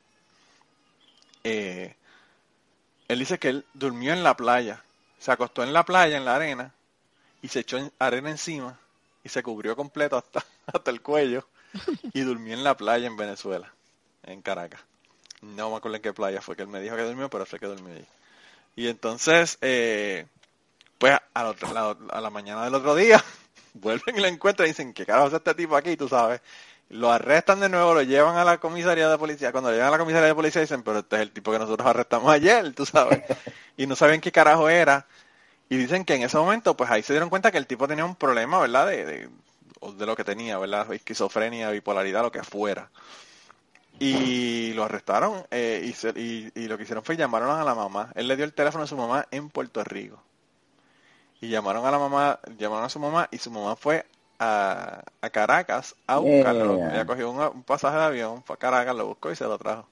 [1.44, 1.94] eh,
[3.08, 4.82] él dice que él durmió en la playa,
[5.18, 6.74] se acostó en la playa, en la arena,
[7.40, 8.78] y se echó arena encima
[9.24, 11.46] y se cubrió completo hasta, hasta el cuello
[12.12, 13.72] y durmió en la playa en Venezuela,
[14.24, 14.80] en Caracas.
[15.42, 17.58] No me acuerdo en qué playa fue que él me dijo que durmió, pero fue
[17.58, 18.04] que durmió allí.
[18.76, 20.26] Y entonces, eh,
[20.98, 23.24] pues a la, a la mañana del otro día,
[23.74, 25.96] vuelven y lo encuentran y dicen, ¿qué carajo es este tipo aquí?
[25.96, 26.40] Tú sabes.
[26.90, 29.52] Lo arrestan de nuevo, lo llevan a la comisaría de policía.
[29.52, 31.58] Cuando lo llevan a la comisaría de policía dicen, pero este es el tipo que
[31.58, 33.22] nosotros arrestamos ayer, tú sabes.
[33.76, 35.06] y no saben qué carajo era.
[35.70, 38.04] Y dicen que en ese momento, pues ahí se dieron cuenta que el tipo tenía
[38.04, 38.88] un problema, ¿verdad?
[38.88, 39.30] De, de,
[39.96, 40.92] de lo que tenía, ¿verdad?
[40.92, 42.90] Esquizofrenia, bipolaridad, lo que fuera.
[44.00, 47.74] Y lo arrestaron eh, y, se, y, y, lo que hicieron fue llamaron a la
[47.74, 48.10] mamá.
[48.14, 50.22] Él le dio el teléfono a su mamá en Puerto Rico.
[51.40, 54.06] Y llamaron a la mamá, llamaron a su mamá y su mamá fue
[54.38, 56.76] a, a Caracas a buscarlo.
[56.76, 56.94] Yeah.
[56.94, 59.58] Ella cogió un, un, pasaje de avión, fue a Caracas, lo buscó y se lo
[59.58, 59.88] trajo.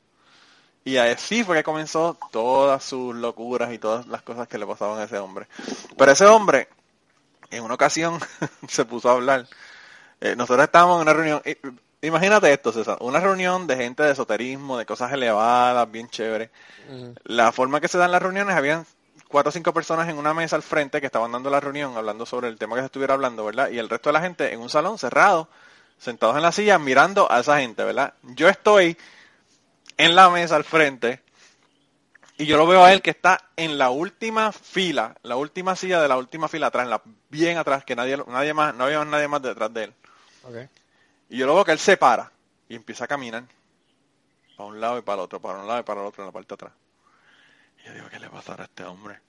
[0.84, 5.00] Y así fue que comenzó todas sus locuras y todas las cosas que le pasaban
[5.00, 5.48] a ese hombre.
[5.96, 6.68] Pero ese hombre,
[7.50, 8.20] en una ocasión,
[8.68, 9.48] se puso a hablar.
[10.20, 11.42] Eh, nosotros estábamos en una reunión,
[12.06, 16.50] imagínate esto, César, una reunión de gente de esoterismo, de cosas elevadas, bien chévere.
[16.88, 17.14] Uh -huh.
[17.24, 18.86] La forma que se dan las reuniones, habían
[19.28, 22.26] cuatro o cinco personas en una mesa al frente que estaban dando la reunión, hablando
[22.26, 23.70] sobre el tema que se estuviera hablando, ¿verdad?
[23.70, 25.48] Y el resto de la gente en un salón cerrado,
[25.98, 28.14] sentados en la silla, mirando a esa gente, ¿verdad?
[28.22, 28.96] Yo estoy
[29.96, 31.22] en la mesa al frente
[32.38, 36.02] y yo lo veo a él que está en la última fila, la última silla
[36.02, 39.28] de la última fila atrás, la, bien atrás, que nadie, nadie más, no había nadie
[39.28, 39.94] más detrás de él.
[40.44, 40.68] Okay.
[41.28, 42.30] Y yo lo veo que él se para
[42.68, 43.44] y empieza a caminar
[44.56, 46.26] para un lado y para el otro, para un lado y para el otro en
[46.26, 46.72] la parte de atrás.
[47.78, 49.20] Y yo digo, ¿qué le pasará a este hombre?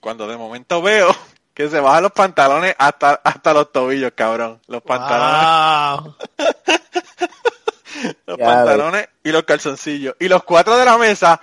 [0.00, 1.14] Cuando de momento veo
[1.54, 4.60] que se bajan los pantalones hasta, hasta los tobillos, cabrón.
[4.68, 6.04] Los pantalones.
[6.04, 6.16] Wow.
[8.26, 10.14] los ya pantalones y los calzoncillos.
[10.20, 11.40] Y los cuatro de la mesa,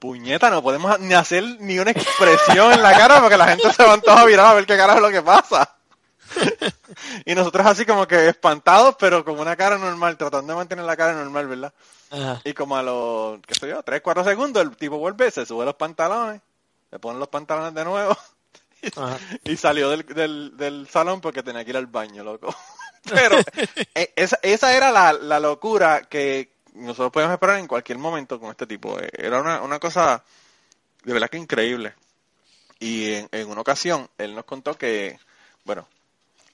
[0.00, 3.84] puñeta, no podemos ni hacer ni una expresión en la cara porque la gente se
[3.84, 5.76] van todos a virar a ver qué carajo es lo que pasa.
[7.24, 10.96] y nosotros así como que espantados, pero con una cara normal, tratando de mantener la
[10.96, 11.74] cara normal, ¿verdad?
[12.10, 12.40] Ajá.
[12.44, 15.64] Y como a los, qué sé yo, 3, 4 segundos, el tipo vuelve, se sube
[15.64, 16.40] los pantalones,
[16.90, 18.16] le ponen los pantalones de nuevo
[19.44, 22.54] y, y salió del, del, del, salón porque tenía que ir al baño, loco.
[23.04, 23.38] Pero
[23.94, 28.50] e, esa, esa era la, la, locura que nosotros podemos esperar en cualquier momento con
[28.50, 28.98] este tipo.
[28.98, 30.22] E, era una, una cosa
[31.04, 31.94] de verdad que increíble.
[32.78, 35.18] Y en, en una ocasión, él nos contó que,
[35.64, 35.86] bueno,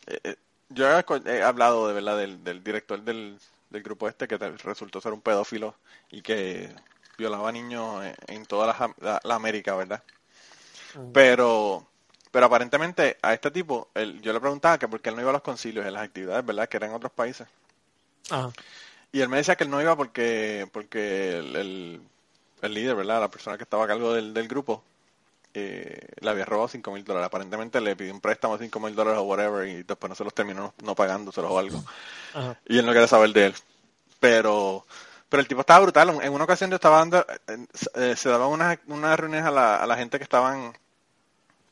[0.06, 0.36] eh,
[0.68, 3.38] yo he hablado de verdad del, del director del,
[3.70, 5.74] del, grupo este que resultó ser un pedófilo
[6.10, 6.70] y que
[7.16, 10.02] violaba niños en, en toda la, la, la, América, ¿verdad?
[11.12, 11.86] Pero
[12.30, 15.30] pero aparentemente a este tipo, él, yo le preguntaba que por qué él no iba
[15.30, 16.68] a los concilios en las actividades, ¿verdad?
[16.68, 17.48] Que eran en otros países.
[18.30, 18.50] Ajá.
[19.12, 22.00] Y él me decía que él no iba porque porque el, el,
[22.60, 23.20] el líder, ¿verdad?
[23.20, 24.82] La persona que estaba a cargo del, del grupo,
[25.58, 27.26] eh, le había robado 5 mil dólares.
[27.26, 30.24] Aparentemente le pidió un préstamo de 5 mil dólares o whatever y después no se
[30.24, 31.82] los terminó no pagándoselos o algo.
[32.34, 32.58] Ajá.
[32.66, 33.54] Y él no quería saber de él.
[34.20, 34.84] Pero
[35.28, 36.20] pero el tipo estaba brutal.
[36.22, 37.26] En una ocasión yo estaba dando,
[37.94, 40.72] eh, se daban unas, unas reuniones a la, a la gente que estaban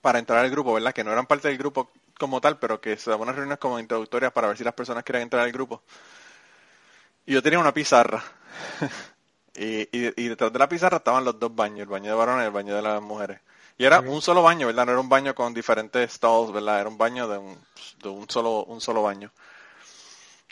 [0.01, 0.92] para entrar al grupo, ¿verdad?
[0.92, 3.79] Que no eran parte del grupo como tal, pero que se daban unas reuniones como
[3.79, 5.83] introductorias para ver si las personas querían entrar al grupo.
[7.27, 8.23] Y yo tenía una pizarra.
[9.55, 12.44] y, y, y, detrás de la pizarra estaban los dos baños, el baño de varones
[12.44, 13.40] y el baño de las mujeres.
[13.77, 14.87] Y era un solo baño, ¿verdad?
[14.87, 16.81] No era un baño con diferentes stalls, ¿verdad?
[16.81, 17.59] Era un baño de un,
[18.03, 19.33] de un solo un solo baño.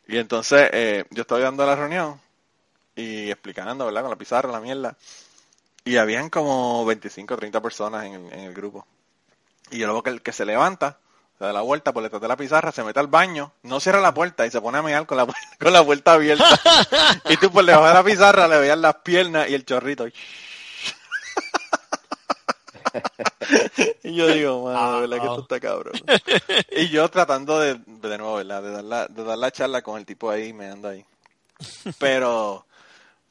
[0.09, 2.21] Y entonces eh, yo estaba dando la reunión
[2.97, 4.03] y explicando, ¿verdad?
[4.03, 4.97] Con la pizarra, la mierda.
[5.85, 8.87] Y habían como 25 o 30 personas en el, en el grupo.
[9.71, 10.99] Y yo luego que el que se levanta,
[11.39, 14.01] se da la vuelta por detrás de la pizarra, se mete al baño, no cierra
[14.01, 15.27] la puerta y se pone a mirar con la,
[15.61, 16.61] con la puerta abierta.
[17.29, 20.09] y tú por debajo de la pizarra le veías las piernas y el chorrito.
[20.09, 20.13] y
[24.05, 25.94] yo digo, mano, de verdad que esto está cabrón.
[26.70, 28.62] y yo tratando de, de nuevo, ¿verdad?
[28.62, 31.05] De dar, la, de dar la charla con el tipo ahí, me ando ahí.
[31.98, 32.66] Pero,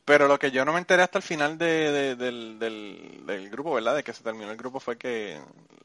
[0.06, 3.50] pero lo que yo no me enteré hasta el final de, de, del, del, del,
[3.50, 3.96] grupo, ¿verdad?
[3.96, 5.40] De que se terminó el grupo fue que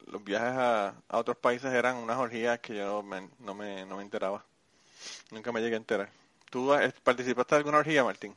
[0.07, 3.97] los viajes a, a otros países eran unas orgías que yo me, no, me, no
[3.97, 4.43] me enteraba.
[5.31, 6.09] Nunca me llegué a enterar.
[6.49, 8.33] ¿Tú participaste de alguna orgía, Martín?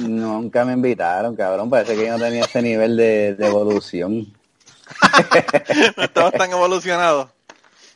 [0.00, 1.70] Nunca me invitaron, cabrón.
[1.70, 4.26] Parece que yo no tenía ese nivel de, de evolución.
[5.96, 7.30] no estabas tan evolucionado.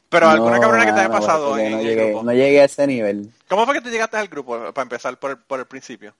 [0.08, 3.30] Pero alguna cabrona que te haya pasado no, en no llegué, a ese nivel.
[3.48, 4.56] ¿Cómo fue que te llegaste al grupo?
[4.56, 4.96] No, llegué, no, llegué, a ese nivel.
[4.96, 5.18] cómo fue que te llegaste al grupo?
[5.18, 6.14] para empezar por el por el principio?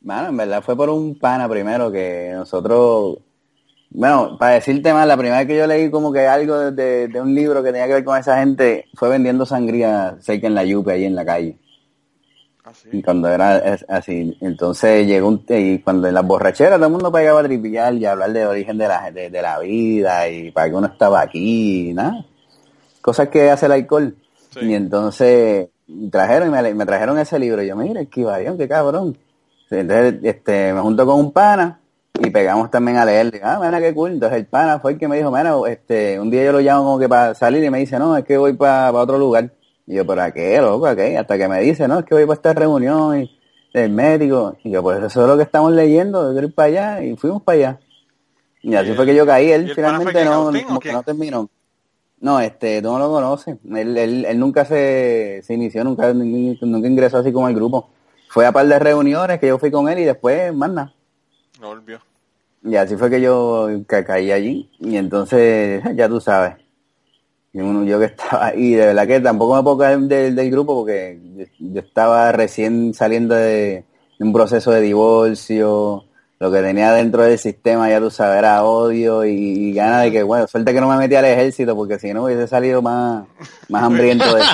[0.00, 3.18] Mano, en verdad fue por un pana primero que nosotros,
[3.90, 7.20] bueno, para decirte más, la primera vez que yo leí como que algo de, de
[7.20, 10.64] un libro que tenía que ver con esa gente fue vendiendo sangría cerca en la
[10.64, 11.58] yupe ahí en la calle.
[12.68, 12.88] Así.
[12.92, 17.10] Y cuando era así, entonces llegó un, y cuando en las borracheras todo el mundo
[17.10, 20.68] pegaba a tripiar y hablar del origen de la, de, de la vida y para
[20.68, 22.24] qué uno estaba aquí, y nada.
[23.00, 24.14] Cosas que hace el alcohol.
[24.52, 24.60] Sí.
[24.66, 25.68] Y entonces
[26.10, 27.62] trajeron y me, me trajeron ese libro.
[27.62, 29.16] Y yo, mira, esquivarión, qué cabrón.
[29.70, 31.80] Entonces, este, me junto con un pana
[32.18, 33.40] y pegamos también a leer.
[33.42, 34.12] Ah, mira, qué cool.
[34.12, 36.84] Entonces el pana fue el que me dijo, mira, este, un día yo lo llamo
[36.84, 39.50] como que para salir y me dice, no, es que voy para otro lugar.
[39.88, 40.86] Y yo, ¿pero a qué, loco?
[40.86, 41.16] ¿A qué?
[41.16, 43.40] Hasta que me dice, no, es que voy para esta reunión y,
[43.72, 44.54] del médico.
[44.62, 47.02] Y yo, pues eso es lo que estamos leyendo, yo quiero ir para allá.
[47.02, 47.80] Y fuimos para allá.
[48.62, 49.50] Y así ¿Y fue que yo caí.
[49.50, 50.94] Él finalmente no, Agustín, o como que quién?
[50.94, 51.48] no terminó.
[52.20, 53.56] No, este, tú no lo conoces.
[53.64, 57.88] Él, él, él nunca se, se inició, nunca, nunca ingresó así como al grupo.
[58.28, 60.92] Fue a par de reuniones que yo fui con él y después, más nada.
[61.62, 61.98] No volvió.
[62.62, 64.68] Y así fue que yo ca- caí allí.
[64.80, 66.56] Y entonces, ya tú sabes.
[67.52, 70.50] Y uno, yo que estaba ahí, de verdad que tampoco me puedo caer del, del
[70.50, 73.84] grupo porque yo, yo estaba recién saliendo de,
[74.18, 76.04] de un proceso de divorcio.
[76.40, 80.12] Lo que tenía dentro del sistema, ya tú sabes, era odio y, y ganas de
[80.12, 83.26] que, bueno, suerte que no me metí al ejército porque si no hubiese salido más,
[83.68, 84.44] más hambriento de,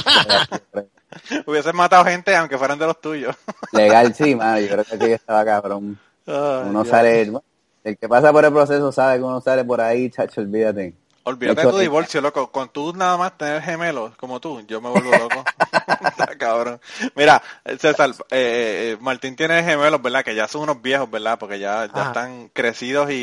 [1.46, 3.36] Hubiesen matado gente aunque fueran de los tuyos.
[3.72, 5.98] legal, sí, mano, yo creo que aquí estaba cabrón.
[6.26, 6.88] Ay, Uno Dios.
[6.88, 7.44] sale, bueno,
[7.84, 10.94] el que pasa por el proceso sabe que uno sale por ahí, chacho, olvídate.
[11.24, 12.50] Olvídate De tu eh, divorcio, loco.
[12.50, 15.48] Con tú nada más tener gemelos como tú, yo me vuelvo loco.
[16.38, 16.80] Cabrón.
[17.14, 17.42] Mira,
[17.78, 20.24] César, eh, eh, Martín tiene gemelos, ¿verdad?
[20.24, 21.38] Que ya son unos viejos, ¿verdad?
[21.38, 23.14] Porque ya, ya están crecidos y,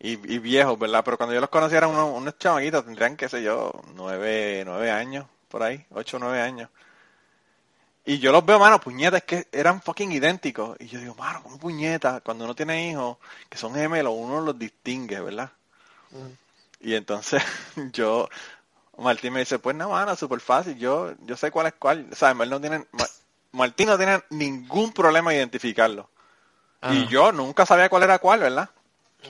[0.00, 1.02] y, y- y viejos, ¿verdad?
[1.04, 4.90] Pero cuando yo los conocí eran unos, unos chamaquitos, tendrían, qué sé yo, nueve, nueve
[4.90, 6.70] años, por ahí, ocho, nueve años.
[8.04, 10.76] Y yo los veo, mano, puñetas, que eran fucking idénticos.
[10.80, 14.58] Y yo digo, mano, como puñetas, cuando uno tiene hijos que son gemelos, uno los
[14.58, 15.52] distingue, ¿verdad?
[16.80, 17.42] Y entonces
[17.92, 18.28] yo,
[18.98, 22.08] Martín me dice, pues nada, mano, súper fácil, yo, yo sé cuál es cuál.
[22.12, 23.06] O sea, no tiene, Ma-
[23.52, 26.08] Martín no tiene ningún problema en identificarlo.
[26.82, 27.06] Y Ah.
[27.10, 28.70] yo nunca sabía cuál era cuál, ¿verdad?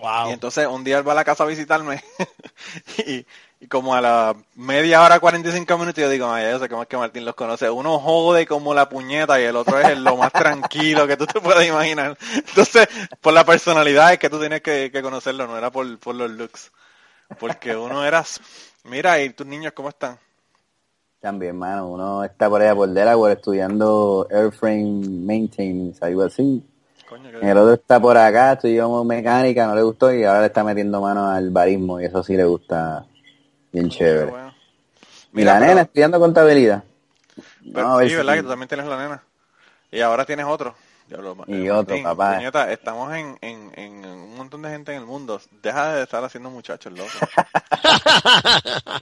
[0.00, 0.28] Wow.
[0.28, 2.04] Y entonces un día él va a la casa a visitarme
[3.06, 3.26] y,
[3.60, 6.88] y como a la media hora, 45 minutos, yo digo, ay, yo sé cómo es
[6.88, 7.70] que Martín los conoce.
[7.70, 11.26] Uno jode como la puñeta y el otro es el- lo más tranquilo que tú
[11.26, 12.18] te puedes imaginar.
[12.34, 12.86] Entonces,
[13.22, 16.30] por la personalidad es que tú tienes que, que conocerlo, no era por, por los
[16.32, 16.70] looks.
[17.38, 18.24] Porque uno era,
[18.84, 20.18] mira, y tus niños cómo están.
[21.20, 26.64] También, mano, uno está por allá por Delaware estudiando Airframe Maintenance, algo así.
[27.08, 30.62] Coño, El otro está por acá, estudiamos mecánica, no le gustó y ahora le está
[30.62, 33.04] metiendo mano al barismo y eso sí le gusta
[33.72, 34.30] bien chévere.
[34.30, 34.54] bueno.
[35.34, 36.84] Y la pero- nena estudiando contabilidad.
[37.72, 38.34] Pero ver sí, ¿verdad?
[38.34, 39.22] Que tú también tienes la nena.
[39.90, 40.74] Y ahora tienes otro.
[41.08, 42.34] Y eh, otro, Martín, papá.
[42.34, 45.40] puñeta, estamos en, en, en un montón de gente en el mundo.
[45.62, 47.10] Deja de estar haciendo muchachos, loco.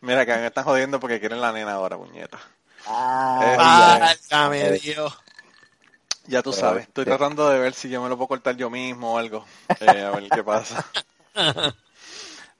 [0.00, 2.38] Mira, que me están jodiendo porque quieren la nena ahora, puñeta.
[2.86, 4.78] Válgame ay.
[4.80, 5.16] Dios.
[6.26, 6.82] Ya tú Pero, sabes.
[6.88, 9.44] Estoy este- tratando de ver si yo me lo puedo cortar yo mismo o algo.
[9.80, 10.84] Eh, a ver qué pasa.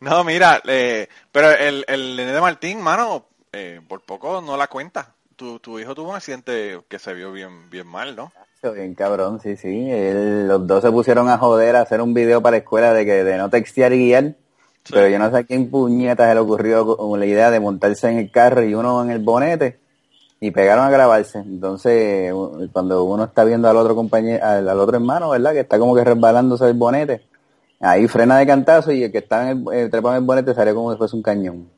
[0.01, 4.67] No, mira, eh, pero el, el nene de Martín, mano, eh, por poco no la
[4.67, 5.15] cuenta.
[5.37, 8.33] Tu, tu hijo tuvo un accidente que se vio bien, bien mal, ¿no?
[8.73, 9.91] Bien cabrón, sí, sí.
[9.91, 13.05] Él- los dos se pusieron a joder a hacer un video para la escuela de
[13.05, 14.25] que de no textear y guiar.
[14.85, 14.93] Sí.
[14.93, 18.09] Pero yo no sé a quién puñeta se le ocurrió con la idea de montarse
[18.09, 19.79] en el carro y uno en el bonete
[20.41, 21.39] y pegaron a grabarse.
[21.41, 22.33] Entonces,
[22.73, 25.53] cuando uno está viendo al otro compañero, al, al otro hermano, ¿verdad?
[25.53, 27.23] Que está como que resbalándose el bonete,
[27.81, 30.55] ahí frena de cantazo y el que estaba en el, eh, trepado en el bonete
[30.55, 31.69] salió como si fuese un cañón.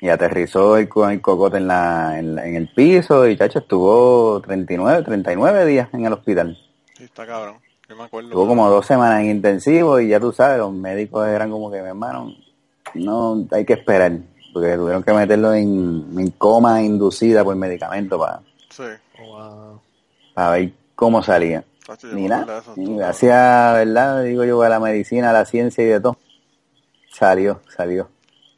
[0.00, 4.40] Y aterrizó el, el cocote en, la, en, la- en el piso y chacho estuvo
[4.40, 6.56] 39, 39 días en el hospital.
[6.96, 7.56] Sí, está cabrón.
[7.88, 8.28] Yo me acuerdo.
[8.30, 11.82] Estuvo como dos semanas en intensivo y ya tú sabes, los médicos eran como que,
[11.82, 12.32] mi hermano,
[12.94, 14.12] no hay que esperar,
[14.52, 18.84] porque tuvieron que meterlo en, en coma inducida por medicamento para Sí.
[19.18, 19.80] Wow.
[20.52, 21.64] ver cómo salía.
[22.76, 24.22] Tú, gracias, ¿verdad?
[24.22, 26.16] Digo yo, a la medicina, a la ciencia y de todo.
[27.12, 28.08] Salió, salió.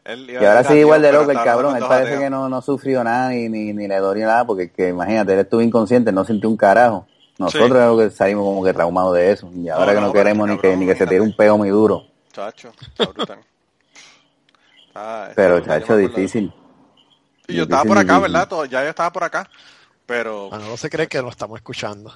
[0.05, 2.61] Él iba Y ahora sí igual de loco el cabrón, él parece que no, no
[2.63, 6.25] sufrió nada ni, ni, ni le dolió nada, porque que, imagínate, él estuvo inconsciente, no
[6.25, 7.07] sintió un carajo.
[7.39, 7.77] Nosotros Sí.
[7.79, 9.51] es lo que salimos como que traumados de eso.
[9.55, 11.35] Y ahora No, que no, no, pero queremos ni que, ni que se tire un
[11.35, 12.05] peo muy duro.
[12.33, 12.73] Chacho.
[14.95, 16.53] Ah, ese Pero, chacho, difícil.
[17.49, 18.33] Y yo estaba por acá, difícil.
[18.33, 18.49] ¿verdad?
[18.49, 19.49] Todo- ya yo estaba por acá.
[20.05, 22.13] Pero, Bueno, no se cree que lo estamos escuchando.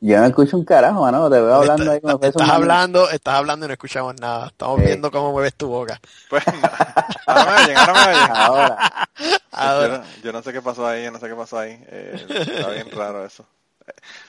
[0.00, 1.28] Yo no escucho un carajo, mano.
[1.28, 4.46] Te veo hablando ahí como estás un- hablando, estás hablando y no escuchamos nada.
[4.46, 4.86] Estamos Sí.
[4.86, 6.00] viendo cómo mueves tu boca.
[6.30, 6.44] pues,
[7.26, 8.30] ahora me oyen, ahora me oyen.
[8.30, 8.78] Ahora.
[9.18, 11.82] Yo, Ahora, no, yo no sé qué pasó ahí, yo no sé qué pasó ahí.
[11.88, 13.44] Eh, está bien raro eso.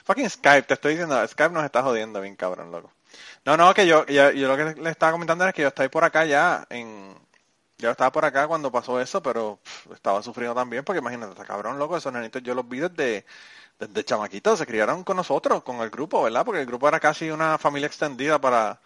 [0.04, 2.90] Fucking Skype, te estoy diciendo, Skype nos está jodiendo bien cabrón, loco.
[3.44, 5.88] No, no, que yo, yo, yo lo que le estaba comentando era que yo estaba
[5.88, 7.14] por acá ya en...
[7.78, 11.44] Yo estaba por acá cuando pasó eso, pero pff, estaba sufriendo también, porque imagínate, está
[11.46, 13.24] cabrón, loco, esos nenitos yo los vi desde,
[13.80, 16.44] desde chamaquitos, se criaron con nosotros, con el grupo, ¿verdad?
[16.44, 18.78] Porque el grupo era casi una familia extendida para,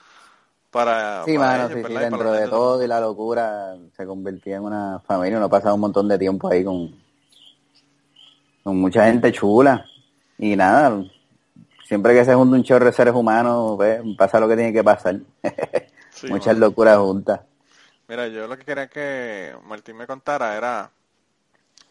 [0.71, 4.57] para, Sí, para mano, ellos, sí, sí, dentro de todo y la locura se convertía
[4.57, 5.39] en una familia.
[5.39, 6.95] Uno pasaba un montón de tiempo ahí con,
[8.63, 9.85] con mucha gente chula.
[10.39, 11.05] Y nada,
[11.87, 14.85] siempre que se junta un chorro de seres humanos, pues, pasa lo que tiene que
[14.85, 15.17] pasar.
[16.29, 16.67] Muchas mano.
[16.67, 17.41] locuras juntas.
[18.07, 20.91] Mira, yo lo que quería que Martín me contara era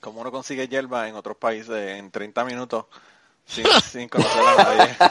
[0.03, 2.85] cómo uno consigue hierba en otros países en 30 minutos
[3.45, 4.95] sin, sin conocer a nadie.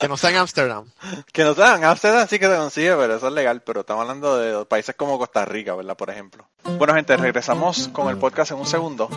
[0.00, 0.90] Que no sea en Amsterdam.
[1.32, 4.36] Que no sean, Amsterdam sí que se consigue, pero eso es legal, pero estamos hablando
[4.36, 5.96] de países como Costa Rica, ¿verdad?
[5.96, 6.44] Por ejemplo.
[6.64, 9.08] Bueno, gente, regresamos con el podcast en un segundo,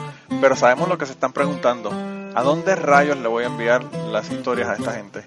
[0.41, 1.91] pero sabemos lo que se están preguntando.
[2.35, 5.25] ¿A dónde rayos le voy a enviar las historias a esta gente?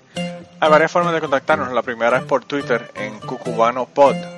[0.60, 1.72] Hay varias formas de contactarnos.
[1.72, 4.37] La primera es por Twitter en cucubanopod.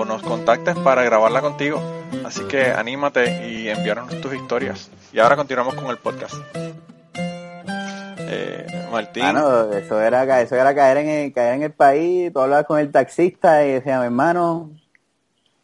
[0.00, 1.78] o nos contactes para grabarla contigo.
[2.24, 4.88] Así que anímate y envíanos tus historias.
[5.12, 6.36] Y ahora continuamos con el podcast.
[8.18, 9.26] Eh, Martín.
[9.26, 12.90] Eso era, eso era caer en el, caer en el país, tú hablabas con el
[12.90, 14.70] taxista y decía, mi hermano,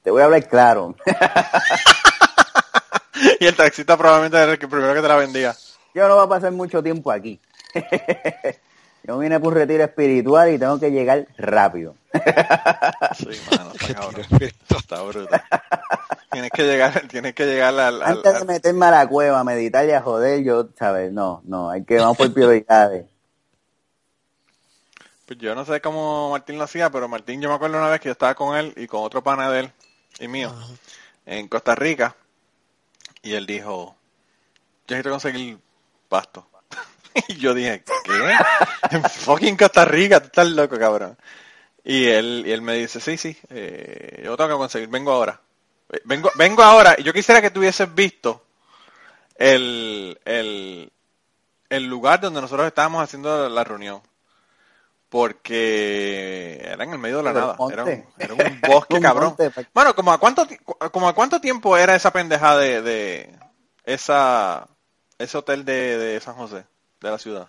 [0.03, 0.95] te voy a hablar claro.
[3.41, 5.57] y el taxista probablemente era el que primero que te la vendía.
[5.95, 7.41] Yo no voy a pasar mucho tiempo aquí.
[9.05, 11.95] Yo vine por un retiro espiritual y tengo que llegar rápido.
[13.17, 14.27] Sí, mano, está cabrón.
[14.69, 15.43] Está brutal.
[16.31, 19.41] Tienes que llegar, tienes que llegar al, al- Antes de al- meterme a la cueva,
[19.41, 21.13] a meditar y a joder, yo, ¿sabes?
[21.13, 23.07] No, no, hay que, vamos por prioridades.
[25.27, 28.01] Pues yo no sé cómo Martín lo hacía, pero Martín, yo me acuerdo una vez
[28.01, 29.73] que yo estaba con él y con otro pana de él
[30.21, 30.55] y mío
[31.25, 32.15] en Costa Rica
[33.23, 33.97] y él dijo,
[34.87, 35.59] yo necesito conseguir
[36.09, 36.47] pasto.
[37.29, 38.97] y yo dije, ¿qué?
[38.97, 41.17] En fucking Costa Rica, tú estás loco, cabrón.
[41.87, 45.41] Y él, y él me dice, sí, sí, eh, yo tengo que conseguir, vengo ahora.
[45.93, 48.45] Eh, Vengo, vengo ahora y yo quisiera que tú hubieses visto
[49.37, 50.93] el, el,
[51.71, 54.03] el lugar donde nosotros estábamos haciendo la reunión.
[55.09, 57.63] Porque era en el medio de la nada.
[57.69, 59.37] Era un, era un bosque, Un cabrón.
[59.39, 60.47] monte, Bueno, como a cuánto
[60.93, 63.39] como a cuánto tiempo era esa pendeja de, de
[63.85, 64.67] esa
[65.19, 66.67] ese hotel de, de San José,
[67.01, 67.49] de la ciudad.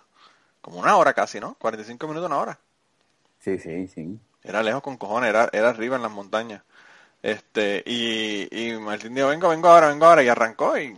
[0.60, 1.56] Como una hora casi, ¿no?
[1.58, 2.58] 45 minutos, una hora.
[3.40, 4.20] Sí, sí, sí.
[4.42, 6.62] Era lejos con cojones, era, era arriba en las montañas.
[7.22, 10.96] Este, y, y Martín dijo, vengo, vengo ahora, vengo ahora, y arrancó y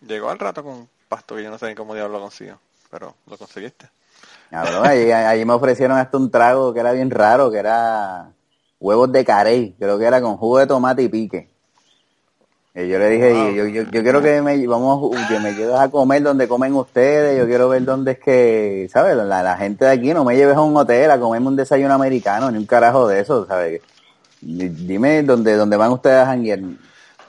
[0.00, 2.58] llegó al rato con un pasto que yo no sé ni cómo diablo lo consiguió,
[2.90, 3.88] pero lo conseguiste.
[4.50, 8.30] Cabrón, allí, allí me ofrecieron hasta un trago que era bien raro, que era
[8.78, 11.51] huevos de carey, creo que era con jugo de tomate y pique.
[12.74, 13.54] Y yo le dije, Wow.
[13.54, 17.38] yo, yo, yo quiero que me, vamos, que me lleves a comer donde comen ustedes,
[17.38, 19.14] yo quiero ver dónde es que, ¿sabes?
[19.14, 21.92] La, la gente de aquí no me lleves a un hotel a comerme un desayuno
[21.92, 23.82] americano, ni un carajo de eso, ¿sabes?
[24.40, 26.60] Di- Dime dónde, dónde van ustedes a janguear.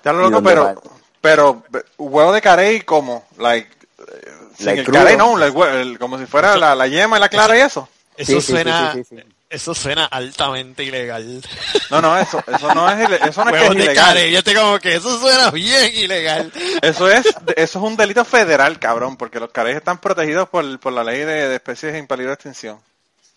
[0.03, 0.82] Ya lo ¿Y loco, dónde pero,
[1.21, 1.63] pero,
[1.97, 3.67] huevo de carey como, like,
[3.99, 7.19] eh, sin Like el carey, no, hue- el- como si fuera la, la yema y
[7.19, 7.89] la clara y eso.
[8.15, 9.23] Eso Sí, sí, sí, suena, sí, sí, sí.
[9.54, 11.41] Eso suena altamente ilegal.
[11.89, 13.95] No, no, eso, eso no es, eso no es que es ilegal.
[13.95, 16.51] care, yo estoy como que eso suena bien ilegal.
[16.81, 20.91] Eso es, eso es un delito federal, cabrón, porque los careys están protegidos por, por
[20.93, 22.79] la ley de, de especies en peligro de extinción.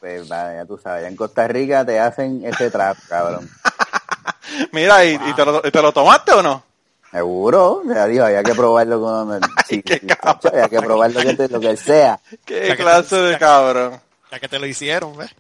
[0.01, 3.49] Pues vale, ya tú sabes, allá en Costa Rica te hacen ese trap, cabrón.
[4.73, 6.63] Mira, ¿y, y te, lo, y te lo tomaste o no?
[7.11, 9.41] Seguro, ya dijo, había que probarlo con...
[9.69, 10.53] Sí, qué sí, cabrón.
[10.53, 12.21] había que probarlo que te- lo que sea.
[12.45, 14.01] ¿Qué Ya que clase te- de cabrón?
[14.31, 15.31] Ya que te lo hicieron, ¿ves?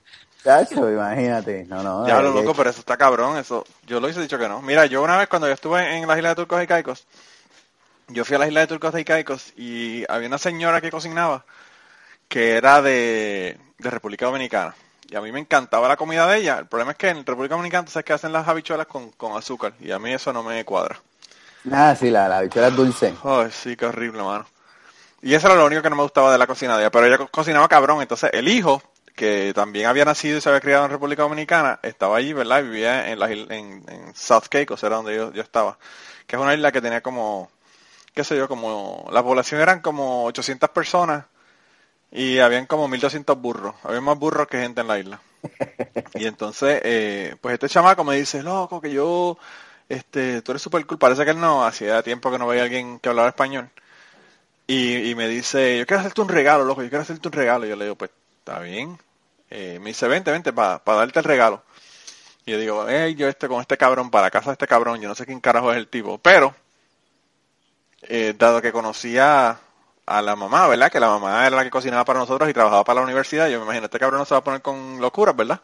[0.46, 1.64] Chacho, imagínate.
[1.66, 1.94] No, no.
[2.04, 3.64] Ya lo loco, pero eso está cabrón, eso.
[3.86, 4.62] Yo lo hice dicho que no.
[4.62, 7.06] Mira, yo una vez cuando yo estuve en las islas de Turcos y Caicos,
[8.08, 11.44] yo fui a las islas de Turcos y Caicos y había una señora que cocinaba
[12.28, 14.76] que era de, de República Dominicana.
[15.08, 16.58] Y a mí me encantaba la comida de ella.
[16.58, 19.36] El problema es que en República Dominicana tú sabes que hacen las habichuelas con, con
[19.38, 21.00] azúcar y a mí eso no me cuadra.
[21.70, 23.14] Ah, sí, la, la bichuela es dulce.
[23.22, 24.46] Ay, sí, qué horrible, mano.
[25.22, 26.90] Y eso era lo único que no me gustaba de la cocina de ella.
[26.92, 28.02] Pero ella co- cocinaba cabrón.
[28.02, 28.82] Entonces, el hijo,
[29.16, 32.60] que también había nacido y se había criado en República Dominicana, estaba allí, ¿verdad?
[32.60, 33.48] Y vivía en, la, en,
[33.88, 35.78] en South Caicos, era donde yo, yo estaba.
[36.26, 37.50] Que es una isla que tenía como,
[38.14, 41.26] qué sé yo, como, la población eran como 800 personas.
[42.12, 43.74] Y habían como 1200 burros.
[43.82, 45.20] Había más burros que gente en la isla.
[46.14, 49.38] Y entonces, eh, pues este chamaco me dice, loco, que yo,
[49.88, 50.98] este, tú eres súper cool.
[50.98, 53.70] Parece que él no, hacía tiempo que no veía a alguien que hablaba español.
[54.66, 57.66] Y, y me dice, yo quiero hacerte un regalo, loco, yo quiero hacerte un regalo.
[57.66, 58.98] Y yo le digo, pues, está bien.
[59.50, 61.62] Eh, me dice, vente, vente, para darte el regalo.
[62.44, 65.08] Y yo digo, hey, yo este con este cabrón, para casa de este cabrón, yo
[65.08, 66.18] no sé quién carajo es el tipo.
[66.18, 66.54] Pero,
[68.02, 69.58] eh, dado que conocía
[70.06, 70.90] a la mamá, ¿verdad?
[70.90, 73.48] Que la mamá era la que cocinaba para nosotros y trabajaba para la universidad.
[73.48, 75.60] Yo me imagino, este cabrón no se va a poner con locuras, ¿verdad?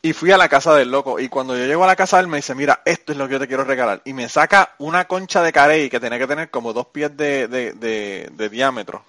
[0.00, 1.20] Y fui a la casa del loco.
[1.20, 3.34] Y cuando yo llego a la casa él, me dice, mira, esto es lo que
[3.34, 4.00] yo te quiero regalar.
[4.04, 7.46] Y me saca una concha de carey que tenía que tener como dos pies de,
[7.46, 9.04] de, de, de diámetro.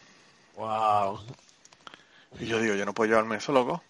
[0.56, 1.20] Wow.
[2.40, 3.84] Y yo digo, yo no puedo llevarme eso, loco.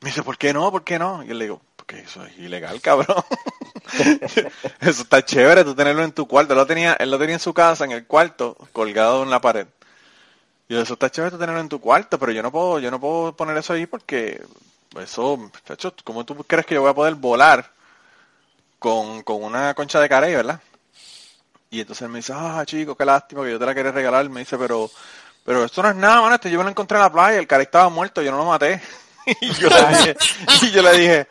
[0.00, 0.70] Me dice, ¿por qué no?
[0.70, 1.22] ¿Por qué no?
[1.22, 3.24] Y yo le digo, porque eso es ilegal, cabrón.
[4.80, 6.52] eso está chévere, tú tenerlo en tu cuarto.
[6.52, 9.40] Él lo tenía, él lo tenía en su casa, en el cuarto, colgado en la
[9.40, 9.66] pared.
[10.68, 12.90] Y yo, eso está chévere tú tenerlo en tu cuarto, pero yo no puedo, yo
[12.90, 14.42] no puedo poner eso ahí porque
[15.00, 17.70] eso, hecho, ¿cómo tú crees que yo voy a poder volar
[18.78, 20.60] con, con una concha de carey, verdad?
[21.70, 24.28] Y entonces él me dice, ah, chico, qué lástima que yo te la quería regalar.
[24.30, 24.90] Me dice, pero,
[25.44, 27.46] pero esto no es nada, mano, este yo me lo encontré en la playa, el
[27.46, 28.80] carey estaba muerto, yo no lo maté.
[29.40, 30.16] y, yo le dije,
[30.62, 31.28] y yo le dije,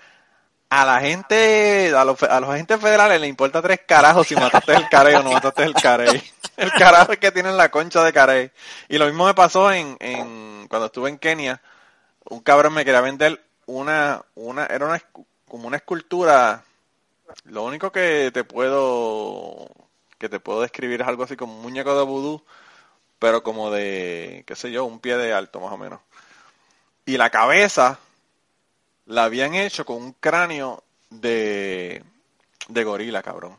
[0.69, 4.73] a la gente, a los, a los agentes federales le importa tres carajos si mataste
[4.73, 6.23] el carey o no mataste el carey.
[6.55, 8.51] El carajo es que tienen la concha de carey.
[8.87, 11.59] Y lo mismo me pasó en, en cuando estuve en Kenia.
[12.29, 15.01] Un cabrón me quería vender una, una, era una,
[15.47, 16.63] como una escultura.
[17.45, 19.67] Lo único que te puedo,
[20.17, 22.43] que te puedo describir es algo así como un muñeco de vudú,
[23.23, 26.01] pero como de, qué sé yo, un pie de alto más o menos.
[27.05, 27.97] Y la cabeza
[29.05, 32.03] la habían hecho con un cráneo de,
[32.67, 33.55] de gorila, cabrón.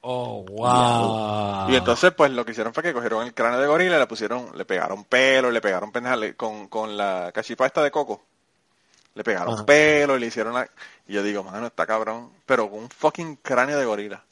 [0.00, 1.70] Oh, wow.
[1.70, 4.06] Y entonces, pues lo que hicieron fue que cogieron el cráneo de gorila y le
[4.06, 8.22] pusieron, le pegaron pelo, le pegaron pendejas con, con la cachipa esta de coco.
[9.12, 9.66] Le pegaron Ajá.
[9.66, 10.66] pelo y le hicieron la...
[11.06, 12.32] Y yo digo, mano, está cabrón.
[12.46, 14.24] Pero con un fucking cráneo de gorila.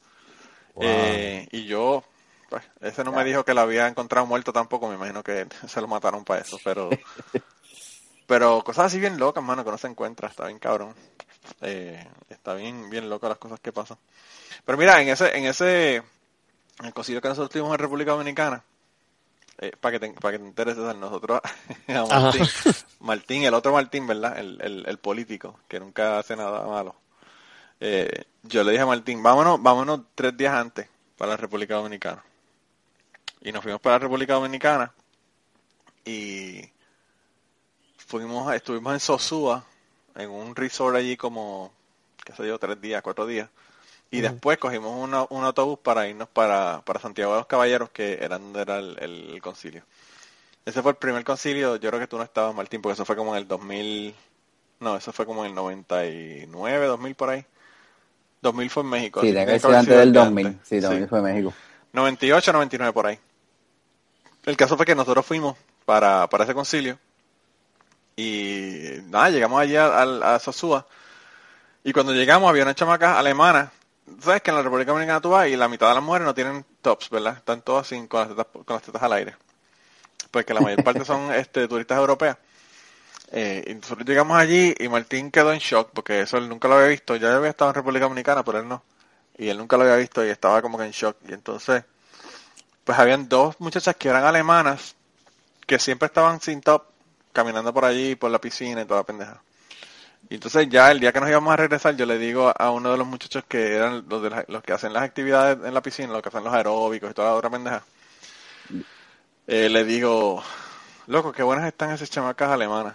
[0.81, 2.05] Eh, y yo,
[2.49, 4.89] pues, ese no me dijo que lo había encontrado muerto tampoco.
[4.89, 6.59] Me imagino que se lo mataron para eso.
[6.65, 6.91] Pero,
[8.27, 10.29] pero cosas así bien locas, mano, que no se encuentra.
[10.29, 10.95] Está bien cabrón.
[11.61, 13.99] Eh, está bien, bien loca las cosas que pasan.
[14.65, 18.65] Pero mira, en ese, en ese, en el concilio que nosotros tuvimos en República Dominicana,
[19.59, 21.41] eh, para que te, para que te enteres, César, nosotros
[21.89, 22.47] a Martín,
[23.01, 24.39] Martín, el otro Martín, ¿verdad?
[24.39, 26.97] El, el, el político, que nunca hace nada malo.
[27.81, 32.23] Eh, yo le dije a Martín, vámonos, vámonos tres días antes para la República Dominicana.
[33.47, 34.93] Y nos fuimos para la República Dominicana
[36.05, 36.63] y
[37.97, 39.65] fuimos, estuvimos en Sosúa,
[40.17, 41.73] en un resort allí como,
[42.25, 43.49] qué sé yo, tres días, cuatro días.
[44.11, 48.15] Y después cogimos una- un autobús para irnos para, para Santiago de los Caballeros, que
[48.21, 49.85] era donde era el, el concilio.
[50.65, 53.15] Ese fue el primer concilio, yo creo que tú no estabas, Martín, porque eso fue
[53.15, 54.13] como en el 2000,
[54.81, 57.45] no, eso fue como en el 99, 2000 por ahí.
[58.43, 59.21] 2000 fue en México.
[59.23, 60.47] Sí, así que antes del el de 2000.
[60.49, 60.69] antes.
[60.69, 61.55] Sí, 2000 fue México.
[61.93, 63.19] 98, 99 por ahí.
[64.47, 66.99] El caso fue que nosotros fuimos para, para ese concilio
[68.17, 70.87] y nada, llegamos allí a, a, a Sosúa
[71.87, 73.71] y cuando llegamos había una chamaca alemana.
[74.21, 76.35] ¿Sabes que en la República Dominicana tú vas y la mitad de las mujeres no
[76.35, 77.37] tienen tops, ¿verdad?
[77.37, 79.37] Están todas así con las tetas, con las tetas al aire.
[80.33, 82.39] Porque la mayor parte son este, turistas europeas.
[83.31, 86.75] Eh, y nosotros llegamos allí y Martín quedó en shock porque eso él nunca lo
[86.75, 87.15] había visto.
[87.15, 88.83] Ya había estado en República Dominicana, pero él no.
[89.39, 91.19] Y él nunca lo había visto y estaba como que en shock.
[91.29, 91.85] Y entonces,
[92.87, 94.95] pues habían dos muchachas que eran alemanas
[95.67, 96.85] que siempre estaban sin top,
[97.33, 99.43] caminando por allí, por la piscina y toda la pendeja.
[100.29, 102.93] Y entonces ya el día que nos íbamos a regresar, yo le digo a uno
[102.93, 106.13] de los muchachos que eran los, de los que hacen las actividades en la piscina,
[106.13, 107.83] los que hacen los aeróbicos y toda la otra pendeja,
[109.49, 110.41] eh, le digo,
[111.09, 112.95] loco, qué buenas están esas chamacas alemanas.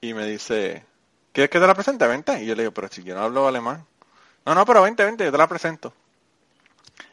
[0.00, 0.84] Y me dice,
[1.32, 2.04] ¿quieres que te la presente?
[2.08, 2.42] Vente.
[2.42, 3.86] Y yo le digo, pero si yo no hablo alemán.
[4.44, 5.92] No, no, pero vente, vente, yo te la presento.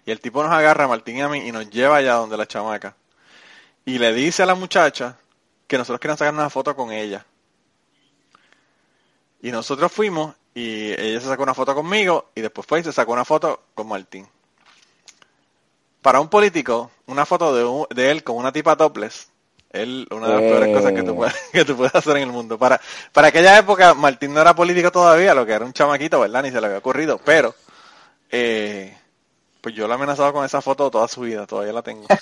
[0.05, 2.37] Y el tipo nos agarra a Martín y a mí y nos lleva allá donde
[2.37, 2.95] la chamaca.
[3.85, 5.17] Y le dice a la muchacha
[5.67, 7.25] que nosotros queremos sacar una foto con ella.
[9.41, 12.91] Y nosotros fuimos y ella se sacó una foto conmigo y después fue y se
[12.91, 14.27] sacó una foto con Martín.
[16.01, 19.27] Para un político, una foto de, un- de él con una tipa topless,
[19.71, 20.49] él, una de las Eh.
[20.49, 22.57] peores cosas que tú, puedes, que tú puedes hacer en el mundo.
[22.57, 22.79] Para,
[23.11, 26.43] para aquella época, Martín no era político todavía, lo que era un chamaquito, ¿verdad?
[26.43, 27.53] Ni se le había ocurrido, pero,
[28.31, 28.97] eh,
[29.65, 32.05] pues yo lo he amenazado con esa foto toda su vida, todavía la tengo.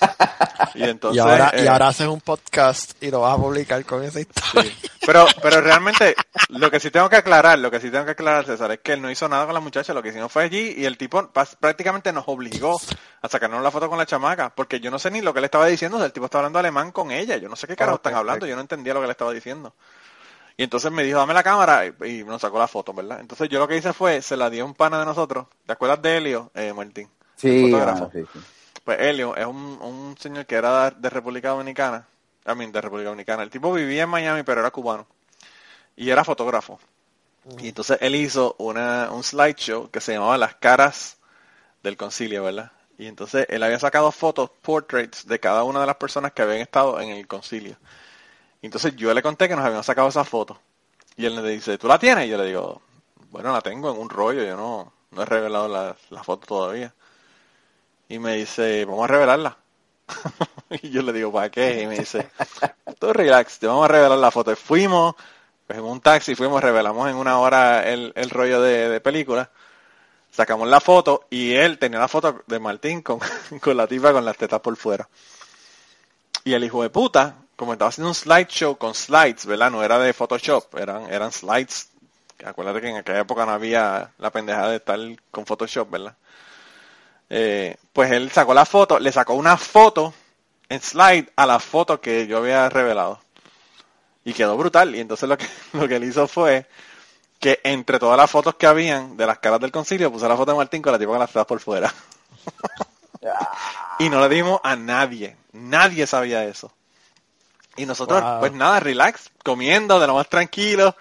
[0.74, 1.16] Y entonces...
[1.16, 4.18] y, ahora, y eh, ahora haces un podcast y lo vas a publicar con esa
[4.18, 4.62] historia.
[4.62, 4.90] Sí.
[5.06, 6.16] Pero, pero realmente,
[6.48, 8.94] lo que sí tengo que aclarar, lo que sí tengo que aclarar, César, es que
[8.94, 11.30] él no hizo nada con la muchacha, lo que hicimos fue allí y el tipo
[11.60, 12.80] prácticamente nos obligó
[13.20, 15.46] a sacarnos la foto con la chamaca, porque yo no sé ni lo que le
[15.46, 17.76] estaba diciendo, o sea, el tipo estaba hablando alemán con ella, yo no sé qué
[17.76, 19.74] carajo Ah, están hablando, yo no entendía lo que le estaba diciendo.
[20.56, 23.20] Y entonces me dijo, dame la cámara, y, y nos sacó la foto, ¿verdad?
[23.20, 25.72] Entonces yo lo que hice fue, se la di a un pana de nosotros, ¿te
[25.74, 27.08] acuerdas de Helio, eh, Martín?
[27.44, 28.06] Sí, fotógrafo.
[28.06, 28.40] mano, sí, sí.
[28.84, 32.06] Pues Helio es un, un señor que era de República Dominicana.
[32.46, 33.42] I mean, de República Dominicana.
[33.42, 35.06] El tipo vivía en Miami, pero era cubano.
[35.96, 36.78] Y era fotógrafo.
[37.58, 41.18] Y entonces él hizo una, un slideshow que se llamaba Las caras
[41.82, 42.72] del concilio, ¿verdad?
[42.96, 46.60] Y entonces él había sacado fotos, portraits de cada una de las personas que habían
[46.60, 47.76] estado en el concilio.
[48.62, 50.58] Y entonces yo le conté que nos habían sacado esa foto.
[51.16, 52.26] Y él me dice, ¿tú la tienes?
[52.26, 52.80] Y yo le digo,
[53.30, 56.94] bueno, la tengo en un rollo, yo no, no he revelado la, la foto todavía.
[58.14, 59.56] Y me dice, vamos a revelarla.
[60.70, 61.82] y yo le digo, ¿para qué?
[61.82, 62.30] Y me dice,
[63.00, 64.52] tú relax, te vamos a revelar la foto.
[64.52, 65.16] Y fuimos,
[65.66, 69.50] cogimos un taxi, fuimos, revelamos en una hora el, el rollo de, de película.
[70.30, 73.18] Sacamos la foto y él tenía la foto de Martín con,
[73.60, 75.08] con la tipa con las tetas por fuera.
[76.44, 79.72] Y el hijo de puta, como estaba haciendo un slideshow con slides, ¿verdad?
[79.72, 81.88] No era de Photoshop, eran, eran slides.
[82.44, 85.00] Acuérdate que en aquella época no había la pendejada de estar
[85.32, 86.16] con Photoshop, ¿verdad?
[87.30, 90.14] Eh, pues él sacó la foto, le sacó una foto
[90.68, 93.20] en slide a la foto que yo había revelado.
[94.24, 94.94] Y quedó brutal.
[94.94, 96.66] Y entonces lo que, lo que él hizo fue
[97.40, 100.52] que entre todas las fotos que habían de las caras del concilio, puse la foto
[100.52, 101.92] de Martín con la tipa con las tetas por fuera.
[103.98, 105.36] y no le dimos a nadie.
[105.52, 106.72] Nadie sabía eso.
[107.76, 108.40] Y nosotros, Wow.
[108.40, 110.96] pues nada, relax, comiendo de lo más tranquilo.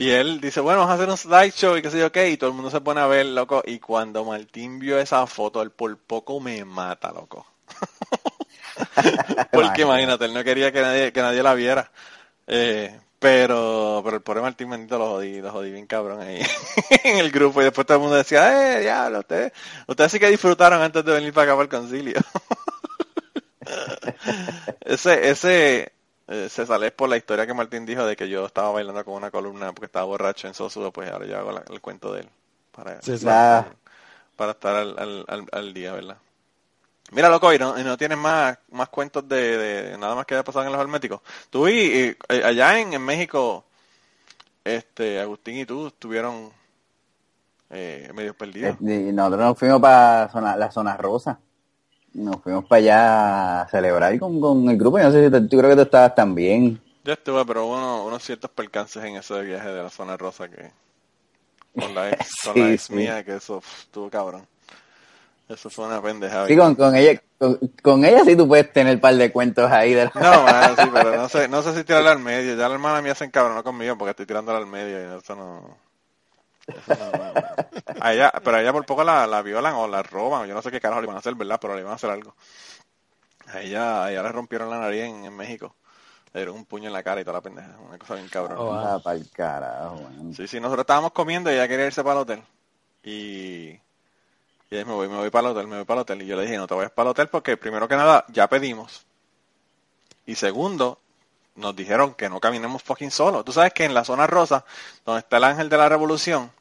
[0.00, 2.30] Y él dice, bueno, vamos a hacer un slideshow y qué sé yo qué.
[2.30, 3.62] Y todo el mundo se pone a ver, loco.
[3.66, 7.46] Y cuando Martín vio esa foto, él por poco me mata, loco.
[9.52, 11.92] Porque imagínate, él no quería que nadie, que nadie la viera.
[12.46, 16.40] Eh, pero, pero el pobre Martín bendito lo jodí, lo jodí bien cabrón ahí
[17.04, 17.60] en el grupo.
[17.60, 19.52] Y después todo el mundo decía, eh, diablo, ustedes,
[19.86, 22.20] ustedes sí que disfrutaron antes de venir para acá para el concilio.
[24.80, 25.92] ese, ese,
[26.30, 29.14] eh, se sale por la historia que Martín dijo de que yo estaba bailando con
[29.14, 32.22] una columna porque estaba borracho en Sosudo, pues ahora yo hago la- el cuento de
[32.22, 32.30] él.
[32.72, 33.12] Para, Sí,
[34.36, 36.18] para estar al, al, al, al día, ¿verdad?
[37.12, 40.34] Mira, loco, y no, y no tienes más, más cuentos de, de nada más que
[40.34, 41.20] haya pasado en los herméticos.
[41.50, 43.64] Tú y, y, eh, allá en, en México,
[44.64, 46.52] este, Agustín y tú estuvieron
[47.70, 48.76] eh, medio perdidos.
[48.86, 51.40] eh, y nosotros nos fuimos para la zona rosa.
[52.14, 54.98] Nos fuimos para allá a celebrar con, con el grupo.
[54.98, 56.80] Yo no sé si tú, tú creo que tú estabas también.
[57.04, 60.48] Yo estuve, pero hubo uno- unos ciertos percances en ese viaje de la zona rosa
[60.48, 60.70] que
[61.78, 62.94] con la ex, con la ex sí.
[62.94, 64.46] mía, que eso pf, estuvo cabrón.
[65.48, 66.46] Eso fue una pendejada.
[66.46, 69.70] Sí, con, con ella, con, con ella sí tú puedes tener un par de cuentos
[69.70, 69.94] ahí.
[69.94, 72.54] De la- No, mano, sí, pero no sé, no sé si tirarla al medio.
[72.56, 75.76] Ya la hermana mía se encabronó conmigo porque estoy tirándola al medio y eso no...
[78.00, 80.62] A ella, pero a ella por poco la, la violan o la roban, yo no
[80.62, 81.58] sé qué carajo le iban a hacer, ¿verdad?
[81.60, 82.34] Pero le iban a hacer algo.
[83.48, 85.74] A ella, a ella le rompieron la nariz en, en México.
[86.32, 87.76] Le dieron un puño en la cara y toda la pendeja.
[87.88, 88.56] Una cosa bien cabrón.
[88.60, 88.72] Oh.
[88.72, 90.32] Ah, pa'l carajo, man.
[90.34, 92.42] Sí, sí, nosotros estábamos comiendo y ella quería irse para el hotel.
[93.02, 93.80] Y, y
[94.70, 96.22] ella me voy, me voy para el hotel, me voy para el hotel.
[96.22, 98.48] Y yo le dije, no te vayas para el hotel porque primero que nada ya
[98.48, 99.04] pedimos.
[100.26, 101.00] Y segundo,
[101.56, 103.42] nos dijeron que no caminemos fucking solo.
[103.42, 104.64] Tú sabes que en la zona rosa,
[105.04, 106.52] donde está el ángel de la revolución,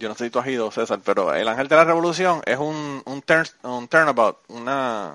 [0.00, 2.58] yo no sé si tú has ido, César, pero el ángel de la revolución es
[2.58, 5.14] un, un, turn, un turnabout, una,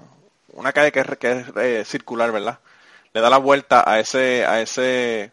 [0.54, 2.60] una calle que es, que es eh, circular, ¿verdad?
[3.12, 5.32] Le da la vuelta a ese, a ese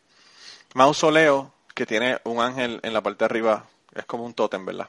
[0.72, 4.88] mausoleo que tiene un ángel en la parte de arriba, es como un tótem, ¿verdad?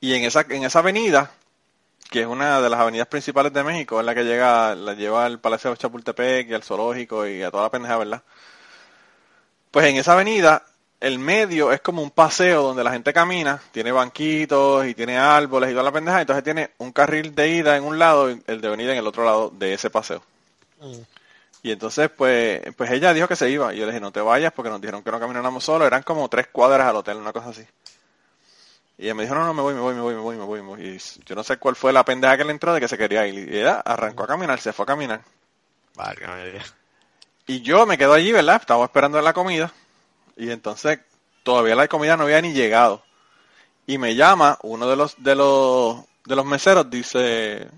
[0.00, 1.30] Y en esa, en esa avenida,
[2.10, 5.26] que es una de las avenidas principales de México, es la que llega, la lleva
[5.26, 8.22] al Palacio de Chapultepec y al zoológico y a toda la pendeja, ¿verdad?
[9.70, 10.64] Pues en esa avenida,
[11.00, 15.70] el medio es como un paseo donde la gente camina, tiene banquitos y tiene árboles
[15.70, 18.60] y toda la pendeja, entonces tiene un carril de ida en un lado y el
[18.60, 20.22] de venida en el otro lado de ese paseo.
[20.80, 21.02] Mm.
[21.62, 23.74] Y entonces, pues, pues ella dijo que se iba.
[23.74, 25.84] Y yo le dije, no te vayas porque nos dijeron que no camináramos solo.
[25.84, 27.66] Eran como tres cuadras al hotel, una cosa así.
[28.98, 30.44] Y ella me dijo, no, no, me voy, me voy, me voy, me voy, me
[30.44, 30.62] voy.
[30.62, 30.80] me voy.
[30.82, 33.26] Y yo no sé cuál fue la pendeja que le entró de que se quería
[33.26, 33.52] ir.
[33.52, 35.22] Y ella arrancó a caminar, se fue a caminar.
[35.96, 36.74] Válgame Dios.
[37.48, 38.60] Y yo me quedo allí, ¿verdad?
[38.60, 39.72] Estaba esperando la comida.
[40.36, 41.00] Y entonces
[41.42, 43.02] todavía la comida no había ni llegado.
[43.86, 47.68] Y me llama uno de los de los de los meseros, dice,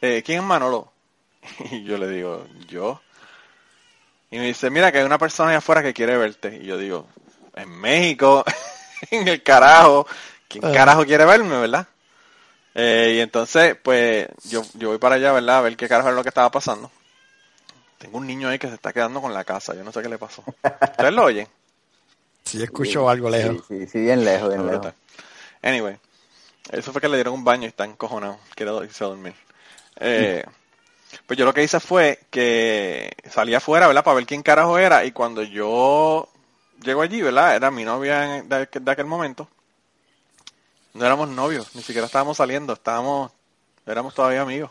[0.00, 0.92] eh, ¿quién es Manolo?
[1.70, 3.00] Y yo le digo, yo.
[4.30, 6.58] Y me dice, mira que hay una persona allá afuera que quiere verte.
[6.62, 7.06] Y yo digo,
[7.54, 8.44] en México,
[9.10, 10.06] en el carajo,
[10.48, 10.72] ¿quién Eh.
[10.72, 11.86] carajo quiere verme, verdad?
[12.74, 15.58] Eh, y entonces, pues, yo, yo voy para allá, ¿verdad?
[15.58, 16.90] A ver qué carajo es lo que estaba pasando.
[17.98, 20.08] Tengo un niño ahí que se está quedando con la casa, yo no sé qué
[20.08, 20.42] le pasó.
[20.64, 21.46] ¿Ustedes lo oyen?
[22.44, 23.64] Si escucho algo lejos.
[23.68, 24.92] Sí, sí, sí, bien lejos, bien No, lejos.
[25.62, 25.96] Anyway,
[26.70, 28.38] eso fue que le dieron un baño y está encojonado.
[28.54, 29.34] Quiere irse a dormir.
[29.96, 30.44] Eh,
[31.26, 34.04] pues yo lo que hice fue que salí afuera, ¿verdad?
[34.04, 35.04] Para ver quién carajo era.
[35.04, 36.28] Y cuando yo
[36.82, 37.54] llego allí, ¿verdad?
[37.56, 39.48] Era mi novia en- de, aqu- de aquel momento.
[40.94, 42.72] No éramos novios, ni siquiera estábamos saliendo.
[42.72, 43.32] Estábamos,
[43.86, 44.70] éramos todavía amigos.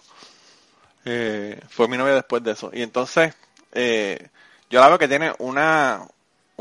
[1.06, 2.70] Eh, fue mi novia después de eso.
[2.74, 3.34] Y entonces,
[3.72, 4.30] eh,
[4.70, 6.08] yo la veo que tiene una,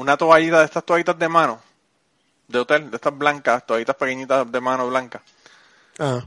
[0.01, 1.63] una toallita de estas toallitas de mano
[2.49, 5.23] de hotel, de estas blancas, toallitas pequeñitas de mano blanca.
[5.99, 6.27] Ah,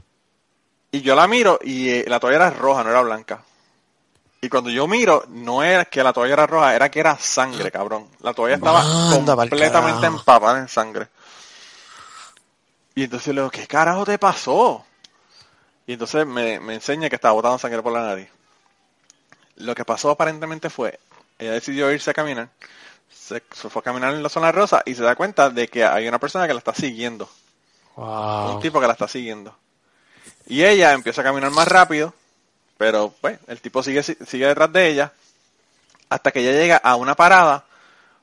[0.92, 3.44] Y yo la miro y eh, la toalla era roja, no era blanca.
[4.40, 7.70] Y cuando yo miro, no era que la toalla era roja, era que era sangre,
[7.72, 8.08] cabrón.
[8.20, 11.08] La toalla estaba Manda completamente empapada en sangre.
[12.94, 14.84] Y entonces le digo, ¿qué carajo te pasó?
[15.86, 18.28] Y entonces me, me enseña que estaba botando sangre por la nariz.
[19.56, 20.98] Lo que pasó aparentemente fue,
[21.38, 22.48] ella decidió irse a caminar,
[23.10, 25.84] se, se fue a caminar en la zona rosa y se da cuenta de que
[25.84, 27.28] hay una persona que la está siguiendo
[27.96, 28.56] wow.
[28.56, 29.56] un tipo que la está siguiendo.
[30.46, 32.14] Y ella empieza a caminar más rápido,
[32.76, 35.12] pero pues el tipo sigue, sigue detrás de ella
[36.08, 37.64] hasta que ella llega a una parada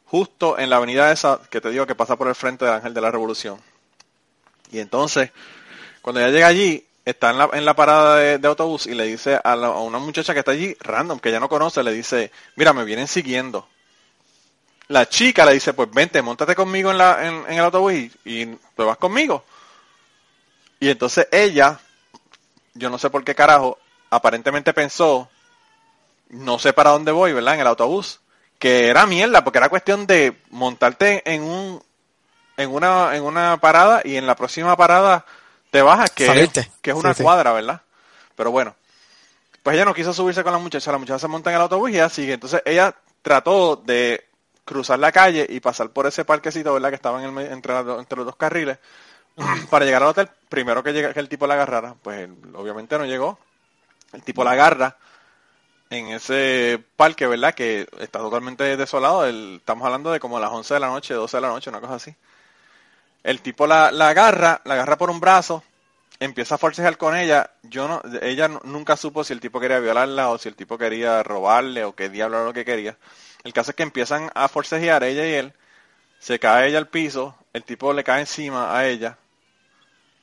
[0.05, 2.93] justo en la avenida esa que te digo que pasa por el frente del Ángel
[2.93, 3.59] de la Revolución.
[4.71, 5.31] Y entonces,
[6.01, 9.05] cuando ella llega allí, está en la, en la parada de, de autobús y le
[9.05, 11.91] dice a, la- a una muchacha que está allí, random, que ella no conoce, le
[11.93, 13.67] dice, mira, me vienen siguiendo.
[14.91, 18.11] La chica le dice, pues vente, montate conmigo en, la, en, en el autobús y,
[18.25, 19.43] y te vas conmigo.
[20.79, 21.79] Y entonces ella,
[22.73, 23.77] yo no sé por qué carajo,
[24.09, 25.29] aparentemente pensó,
[26.29, 27.53] no sé para dónde voy, ¿verdad?
[27.53, 28.19] En el autobús,
[28.59, 31.81] que era mierda, porque era cuestión de montarte en un,
[32.57, 35.25] en una, en una parada y en la próxima parada
[35.69, 36.69] te bajas, que, Salirte.
[36.81, 37.23] que es una sí.
[37.23, 37.81] cuadra, ¿verdad?
[38.35, 38.75] Pero bueno,
[39.63, 41.91] pues ella no quiso subirse con la muchacha, la muchacha se monta en el autobús
[41.91, 42.33] y ella sigue.
[42.33, 44.25] Entonces ella trató de
[44.65, 46.89] cruzar la calle y pasar por ese parquecito, ¿verdad?
[46.89, 48.77] Que estaba en el, entre, entre los dos carriles
[49.69, 50.29] para llegar al hotel.
[50.49, 53.39] Primero que, llega, que el tipo la agarrara, pues obviamente no llegó.
[54.13, 54.97] El tipo la agarra
[55.89, 57.53] en ese parque, ¿verdad?
[57.53, 59.25] Que está totalmente desolado.
[59.25, 61.81] El- estamos hablando de como las 11 de la noche, 12 de la noche, una
[61.81, 62.15] cosa así.
[63.23, 65.63] El tipo la, la agarra, la agarra por un brazo,
[66.19, 67.51] empieza a forcejear con ella.
[67.63, 70.77] Yo no, ella nu- nunca supo si el tipo quería violarla o si el tipo
[70.77, 72.97] quería robarle o qué diablo era lo que quería.
[73.43, 75.53] El caso es que empiezan a forcejear ella y él.
[76.19, 79.17] Se cae ella al piso, el tipo le cae encima a ella.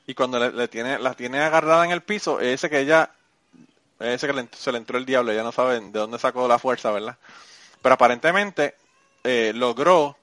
[0.06, 3.10] Y cuando le, tiene, la tiene agarrada en el piso, ese que ella,
[4.00, 6.58] ese que le- se le entró el diablo, ella no sabe de dónde sacó la
[6.60, 7.16] fuerza, ¿verdad?
[7.82, 8.76] Pero aparentemente
[9.24, 10.16] eh, logró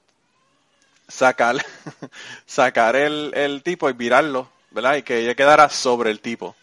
[1.08, 1.56] sacar,
[2.46, 4.96] sacar el, el tipo y virarlo, ¿verdad?
[4.96, 6.54] Y que ella quedara sobre el tipo.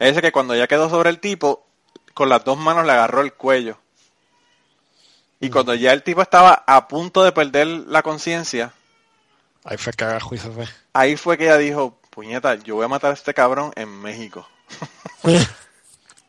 [0.00, 1.66] Ese que cuando ella quedó sobre el tipo,
[2.14, 3.78] con las dos manos le agarró el cuello.
[5.40, 8.72] Y cuando ya el tipo estaba a punto de perder la conciencia,
[9.64, 10.66] Ahí fue que agarró y se fue.
[10.92, 14.46] ahí fue que ella dijo, puñeta, yo voy a matar a este cabrón en México.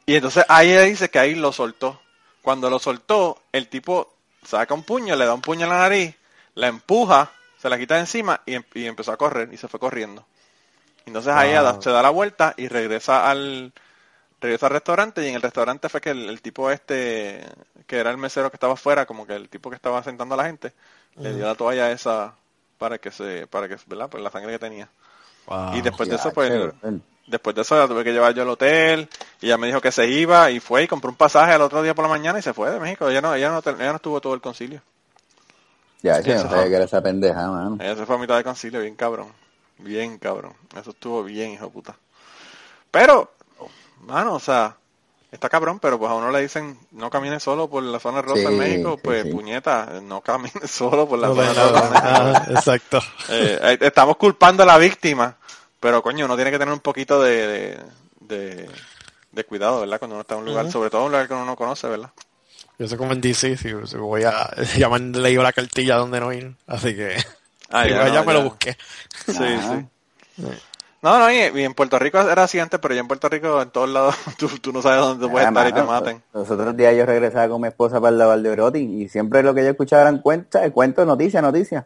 [0.05, 2.01] y entonces ahí ella dice que ahí lo soltó.
[2.41, 6.15] Cuando lo soltó, el tipo saca un puño, le da un puño en la nariz,
[6.53, 7.31] la empuja,
[7.61, 10.25] se la quita de encima y, em- y empezó a correr y se fue corriendo.
[11.05, 11.81] Entonces ahí ella da- Wow.
[11.81, 13.73] se da la vuelta y regresa al
[14.45, 17.43] regresa al restaurante y en el restaurante fue que el, el tipo este
[17.87, 20.37] que era el mesero que estaba afuera, como que el tipo que estaba sentando a
[20.37, 20.73] la gente,
[21.17, 22.33] le dio la toalla esa
[22.77, 24.09] para que se para que, ¿verdad?
[24.09, 24.89] Por la sangre que tenía.
[25.47, 25.75] Wow.
[25.75, 26.73] Y después de eso, pues, chévere.
[27.27, 29.07] después de eso la tuve que llevar yo al hotel
[29.41, 31.83] y ella me dijo que se iba y fue y compró un pasaje al otro
[31.83, 33.09] día por la mañana y se fue de México.
[33.09, 34.81] Ella no, ella no, ella no estuvo todo el concilio.
[36.01, 37.77] Ya, no sabía que era esa pendeja, mano.
[37.79, 39.27] Ella se fue a mitad de concilio, bien cabrón.
[39.79, 40.53] Bien cabrón.
[40.79, 41.95] Eso estuvo bien, hijo de puta.
[42.91, 43.31] Pero,
[44.05, 44.77] mano, o sea,
[45.31, 48.49] está cabrón, pero pues a uno le dicen no camine solo por la zona rosa
[48.49, 49.29] en Sí, México, sí, pues sí.
[49.29, 52.07] puñeta, no camine solo por la No zona de rosa en México.
[52.07, 52.99] Ah, exacto.
[53.27, 55.35] Eh, eh, estamos culpando a la víctima,
[55.79, 57.83] pero coño, uno tiene que tener un poquito de, de,
[58.21, 58.69] de-
[59.31, 59.99] de cuidado, ¿verdad?
[59.99, 61.87] Cuando uno está en un lugar, sobre todo en un lugar que uno no conoce,
[61.89, 62.11] ¿verdad?
[62.77, 64.49] Yo soy como en DC, si, si voy a...
[64.77, 67.17] Ya me han leído la cartilla donde no ir, así que...
[67.69, 68.77] Ah, ya, me lo busqué.
[69.25, 69.85] Sí, sí.
[71.05, 73.69] No, no, y, en Puerto Rico era así antes, pero ya en Puerto Rico, en
[73.69, 76.23] todos lados, tú, tú no sabes dónde puedes Ah, estar y te maten.
[76.33, 79.43] Los otros días yo regresaba con mi esposa para el lavar de Broti y siempre
[79.43, 81.85] lo que yo escuchaba eran cuentas, cuentos, noticias, noticias.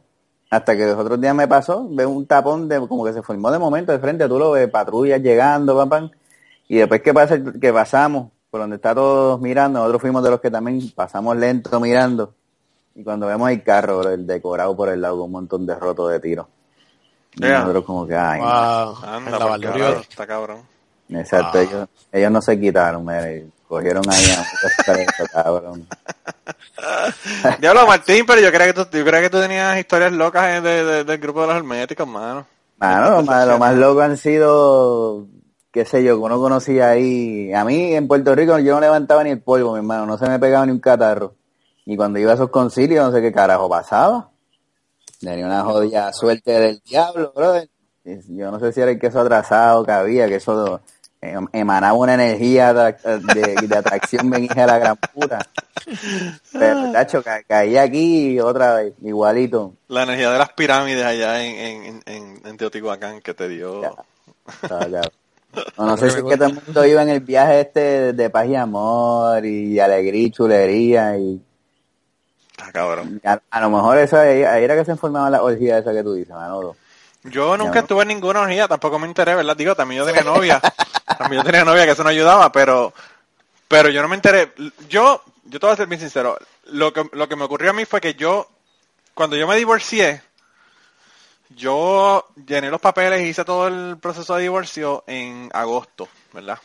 [0.50, 3.52] Hasta que los otros días me pasó, veo un tapón de como que se formó
[3.52, 6.12] de momento de frente, tú lo ves, patrullas llegando, pam, pam.
[6.70, 10.40] Y después que pasa, que pasamos, por donde está todos mirando, nosotros fuimos de los
[10.40, 12.36] que también pasamos lento mirando.
[12.96, 16.22] Y cuando vemos el carro, el decorado por el lado un montón de rotos de
[16.22, 16.48] tiro.
[17.36, 17.60] Y Yeah.
[17.60, 18.98] nosotros como que, ay, no.
[19.06, 20.62] Anda, la está cabrón.
[21.10, 21.62] Exacto, Ah.
[21.62, 25.88] ellos, ellos no se quitaron, mira, y cogieron ahí a presos, cabrón.
[27.60, 30.62] Diablo Martín, pero yo creía que tú, yo creía que tú tenías historias locas eh,
[30.62, 32.46] de, de- del grupo de los herméticos, mano.
[32.78, 35.26] Mano, lo más, lo más loco han sido,
[35.72, 37.52] qué sé yo, que uno conocía ahí.
[37.54, 40.30] A mí en Puerto Rico yo no levantaba ni el polvo, mi hermano, no se
[40.30, 41.36] me pegaba ni un catarro.
[41.86, 44.30] Y cuando iba a esos concilios, no sé qué carajo pasaba.
[45.20, 47.70] Tenía una jodida suerte del diablo, brother.
[48.30, 50.80] Yo no sé si era el queso atrasado que había, que eso
[51.22, 55.40] eh, emanaba una energía de, atracción, dije a la gran puta.
[56.54, 59.74] Pero, tacho, ca- caí aquí otra vez, igualito.
[59.90, 61.56] La energía de las pirámides allá en,
[61.86, 63.82] en, en, en Teotihuacán que te dio.
[63.82, 65.02] Ya.
[65.78, 68.48] No sé si es que todo el mundo iba en el viaje este de paz
[68.48, 71.42] y amor y alegría y chulería y
[72.60, 73.22] Está cabrón.
[73.26, 76.04] a, a lo mejor eso ahí, ahí era que se informaba la orgía esa que
[76.04, 76.76] tú dices, Manolo.
[77.24, 79.56] Yo nunca estuve en ninguna orgía, tampoco me enteré, ¿verdad?
[79.58, 80.62] Digo, también yo tenía novia.
[81.18, 82.94] también yo tenía novia que eso no ayudaba, pero
[83.70, 84.52] pero yo no me enteré.
[84.90, 86.38] Yo, yo te voy a ser bien sincero.
[86.66, 88.50] Lo que, lo que me ocurrió a mí fue que yo,
[89.14, 90.24] cuando yo me divorcié,
[91.50, 96.58] yo llené los papeles y hice todo el proceso de divorcio en agosto, ¿verdad?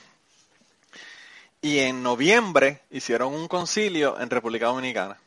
[1.61, 5.19] Y en noviembre hicieron un concilio en República Dominicana.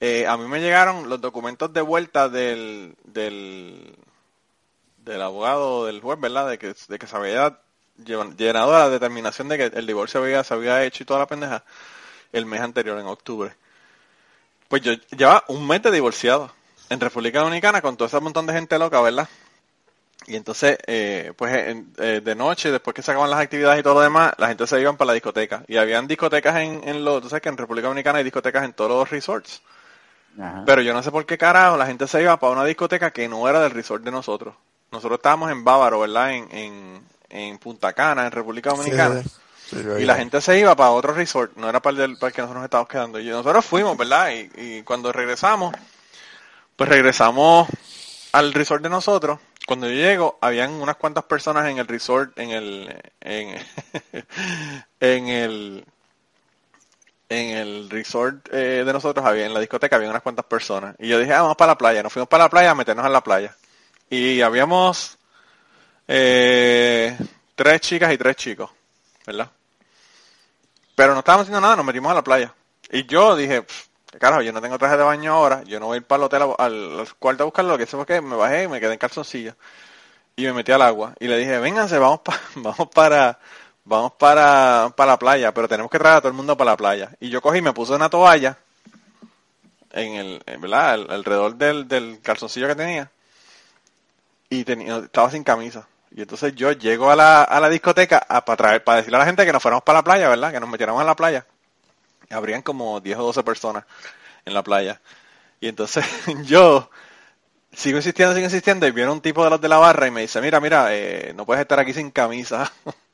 [0.00, 3.94] Eh, a mí me llegaron los documentos de vuelta del, del,
[4.98, 6.48] del abogado, del juez, ¿verdad?
[6.48, 7.58] De que, de que se había
[8.04, 11.64] llenado la determinación de que el divorcio había, se había hecho y toda la pendeja
[12.32, 13.54] el mes anterior, en octubre.
[14.68, 16.50] Pues yo llevaba un mes de divorciado
[16.88, 19.28] en República Dominicana con todo ese montón de gente loca, ¿verdad?
[20.26, 21.52] Y entonces, eh, pues
[21.98, 24.66] eh, de noche, después que se acaban las actividades y todo lo demás, la gente
[24.66, 25.64] se iban para la discoteca.
[25.66, 28.72] Y habían discotecas en, en los, tú sabes que en República Dominicana hay discotecas en
[28.72, 29.60] todos los resorts.
[30.38, 30.62] Ajá.
[30.66, 33.28] Pero yo no sé por qué carajo la gente se iba para una discoteca que
[33.28, 34.54] no era del resort de nosotros.
[34.92, 36.32] Nosotros estábamos en Bávaro, ¿verdad?
[36.32, 39.22] En, en, en Punta Cana, en República Dominicana.
[39.22, 39.28] Sí,
[39.70, 42.18] sí, yo Y la gente se iba para otro resort, no era para el, del,
[42.18, 43.20] para el que nosotros nos estábamos quedando.
[43.20, 44.30] Y nosotros fuimos, ¿verdad?
[44.30, 45.74] Y, y cuando regresamos,
[46.76, 47.68] pues regresamos
[48.32, 49.38] al resort de nosotros.
[49.66, 53.56] Cuando yo llego, habían unas cuantas personas en el resort, en el, en,
[55.00, 55.84] en el,
[57.30, 60.96] en el resort eh, de nosotros, había en la discoteca, había unas cuantas personas.
[60.98, 62.02] Y yo dije, ah, vamos para la playa.
[62.02, 63.56] Nos fuimos para la playa a meternos en la playa.
[64.10, 65.16] Y habíamos
[66.08, 67.16] eh,
[67.54, 68.70] tres chicas y tres chicos,
[69.26, 69.48] ¿verdad?
[70.94, 72.52] Pero no estábamos haciendo nada, nos metimos a la playa.
[72.90, 74.42] Y yo dije, "Pff, ¿qué carajo?
[74.42, 76.42] Yo no tengo traje de baño ahora, yo no voy a ir para el hotel,
[76.58, 78.98] al, cuarto a buscarlo, lo que hice fue que me bajé y me quedé en
[78.98, 79.54] calzoncillo.
[80.36, 81.14] Y me metí al agua.
[81.20, 83.38] Y le dije, vénganse, vamos, pa- vamos para
[83.84, 86.76] vamos para, para la playa, pero tenemos que traer a todo el mundo para la
[86.76, 87.10] playa.
[87.20, 88.58] Y yo cogí y me puse una toalla
[89.92, 90.90] en el, en- ¿verdad?
[90.92, 93.10] Al- alrededor del, del calzoncillo que tenía.
[94.48, 95.88] Y tenía, estaba sin camisa.
[96.10, 99.20] Y entonces yo llego a la, a la discoteca a, para, traer, para decirle a
[99.20, 100.52] la gente que nos fuéramos para la playa, ¿verdad?
[100.52, 101.46] Que nos metiéramos a la playa.
[102.30, 103.84] Habrían como 10 o 12 personas
[104.44, 105.00] en la playa.
[105.60, 106.04] Y entonces
[106.46, 106.90] yo
[107.72, 110.22] sigo insistiendo, sigo insistiendo, y viene un tipo de los de la barra y me
[110.22, 112.72] dice, mira, mira, eh, no puedes estar aquí sin camisa.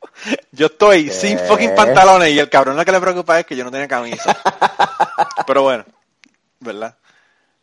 [0.52, 3.64] yo estoy sin fucking pantalones y el cabrón lo que le preocupa es que yo
[3.64, 4.36] no tenía camisa.
[5.46, 5.84] Pero bueno,
[6.60, 6.96] ¿verdad?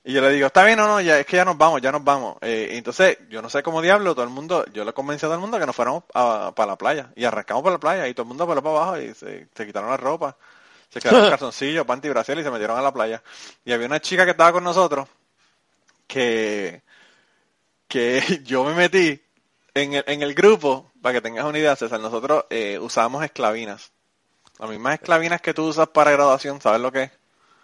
[0.06, 1.92] Y yo le digo, está bien, no, no, ya, es que ya nos vamos, ya
[1.92, 2.36] nos vamos.
[2.42, 5.36] Eh, entonces, yo no sé cómo diablo, todo el mundo, yo le convencí a todo
[5.36, 7.10] el mundo que nos fuéramos a- para la playa.
[7.16, 9.66] Y arrancamos para la playa y todo el mundo voló para abajo y se, se
[9.66, 10.36] quitaron la ropa.
[10.90, 13.24] Se quedaron calzoncillos, panty y brasil y se metieron a la playa.
[13.64, 15.08] Y había una chica que estaba con nosotros
[16.06, 16.82] que,
[17.88, 19.22] que yo me metí
[19.74, 23.92] en el, en el grupo, para que tengas una idea, César, nosotros eh, usábamos esclavinas.
[24.58, 27.12] Las mismas esclavinas que tú usas para graduación, ¿sabes lo que es?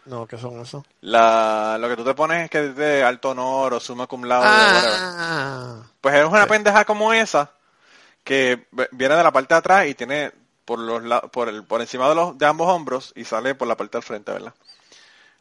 [0.06, 0.86] No, ¿qué son eso?
[1.02, 4.24] La, lo que tú te pones es que es de alto honor o summa cum
[4.24, 5.00] laude, whatever.
[5.00, 7.52] Ah, Pues es una pendeja como esa
[8.26, 10.32] que viene de la parte de atrás y tiene
[10.66, 13.78] por los por el por encima de los de ambos hombros y sale por la
[13.78, 14.54] parte del frente, ¿verdad?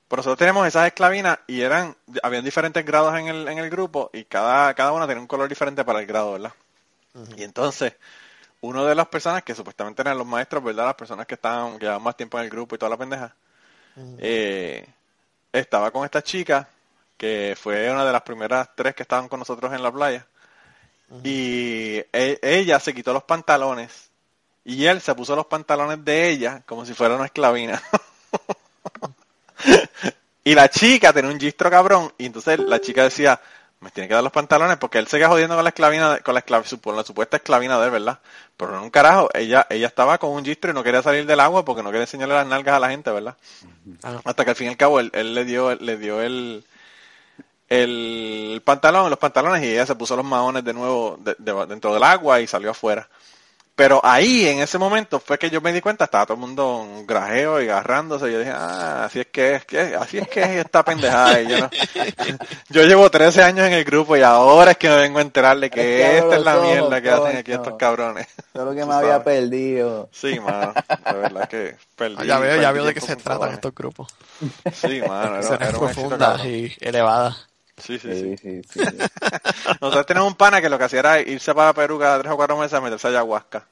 [0.07, 4.11] Pero nosotros tenemos esas esclavinas y eran habían diferentes grados en el en el grupo
[4.13, 6.53] y cada cada una tenía un color diferente para el grado, ¿verdad?
[7.37, 7.95] Y entonces
[8.61, 10.87] uno de las personas que supuestamente eran los maestros, ¿verdad?
[10.87, 13.35] Las personas que estaban que llevaban más tiempo en el grupo y toda la pendeja,
[14.19, 14.87] eh,
[15.53, 16.69] estaba con esta chica
[17.17, 20.27] que fue una de las primeras tres que estaban con nosotros en la playa
[21.25, 24.11] y e- ella se quitó los pantalones
[24.65, 27.83] y él se puso los pantalones de ella como si fuera una esclavina.
[30.45, 33.41] y la chica tenía un gistro cabrón y entonces la chica decía,
[33.81, 36.35] me tiene que dar los pantalones porque él se queda jodiendo con la esclavina, con
[36.35, 38.19] la, esclav- su- con la supuesta esclavina de él, ¿verdad?
[38.57, 41.41] Pero en un carajo, ella, ella estaba con un gistro y no quería salir del
[41.41, 43.37] agua porque no quería enseñarle las nalgas a la gente, ¿verdad?
[44.03, 46.65] ah, Hasta que al fin y al cabo él, él le dio, le dio el,
[47.69, 51.93] el pantalón, los pantalones y ella se puso los maones de nuevo de- de- dentro
[51.93, 53.09] del agua y salió afuera.
[53.79, 56.85] Pero ahí, en ese momento, fue que yo me di cuenta, estaba todo el mundo
[56.85, 58.29] en grajeo y agarrándose.
[58.29, 61.41] Y yo dije, ah, así es que es, que, así es que es esta pendejada.
[61.41, 61.71] Y yo, no-
[62.71, 65.71] yo llevo 13 años en el grupo y ahora es que me vengo a enterarle
[65.71, 68.27] que Es que esta es la mierda que hacen aquí estos cabrones.
[68.53, 69.25] Todo lo que me había sabes.
[69.25, 70.09] perdido.
[70.11, 70.75] Sí, mano,
[71.13, 72.17] de verdad que perdí.
[72.19, 74.09] Ah, ya veo, ya veo de qué se tratan estos grupos.
[74.73, 76.47] Sí, mano, era, era un profundas cabrón.
[76.49, 77.48] y elevadas.
[77.79, 78.37] Sí, sí, sí.
[78.37, 78.81] Sí, sí, sí.
[79.81, 82.37] Nosotros tenemos un pana que lo que hacía era irse para Perú cada tres o
[82.37, 83.67] cuatro meses a meterse a ayahuasca.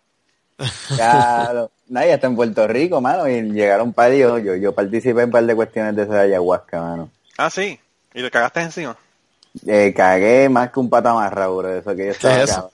[0.96, 1.70] Claro.
[1.88, 5.26] Nadie está en Puerto Rico, mano, y llegaron un par yo, yo, yo participé en
[5.26, 7.10] un par de cuestiones de esa ayahuasca, mano.
[7.36, 7.78] Ah, sí.
[8.14, 8.96] ¿Y le cagaste encima?
[9.66, 12.72] Eh, cagué más que un pata amarrado, bro, eso que yo estaba es eso?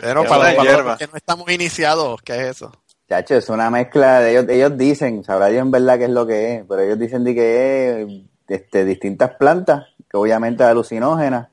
[0.00, 0.90] Pero para, para hierba.
[0.90, 2.72] los que no estamos iniciados, ¿qué es eso?
[3.08, 6.26] Chacho, es una mezcla de ellos, ellos dicen, sabrá Dios en verdad qué es lo
[6.26, 8.08] que es, pero ellos dicen de que es
[8.48, 11.48] este, distintas plantas, que obviamente alucinógenas,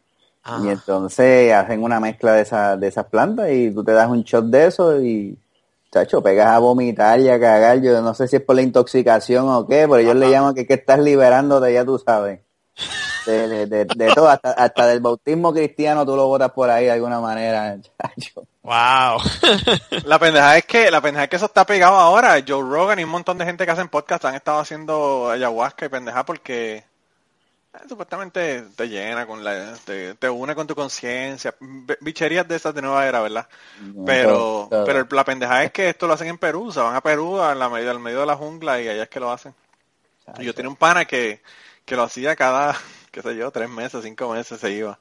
[0.62, 4.24] y entonces hacen una mezcla de esas, de esas plantas y tú te das un
[4.24, 5.38] shot de eso y,
[5.90, 9.48] chacho, pegas a vomitar y a cagar, yo no sé si es por la intoxicación
[9.48, 12.42] o qué, pero ellos le llaman que, que estás liberándote, ya tú sabes.
[13.26, 16.86] De, de, de, de todo, hasta, hasta del bautismo cristiano tú lo botas por ahí
[16.86, 18.44] de alguna manera, chacho.
[18.64, 19.20] Wow.
[20.06, 22.42] La pendeja es que, la pendeja es que eso está pegado ahora.
[22.48, 25.90] Joe Rogan y un montón de gente que hacen podcast han estado haciendo ayahuasca y
[25.90, 26.76] pendeja porque
[27.74, 31.54] eh, supuestamente te llena con la, te, te une con tu conciencia.
[32.00, 33.50] Bicherías de esas de nueva era, ¿verdad?
[34.06, 37.42] Pero, pero la pendeja es que esto lo hacen en Perú, se van a Perú
[37.42, 39.54] a la medio, al medio de la jungla y allá es que lo hacen.
[40.40, 41.42] Y yo tenía un pana que,
[41.84, 42.78] que lo hacía cada,
[43.12, 44.98] qué sé yo, tres meses, cinco meses se iba.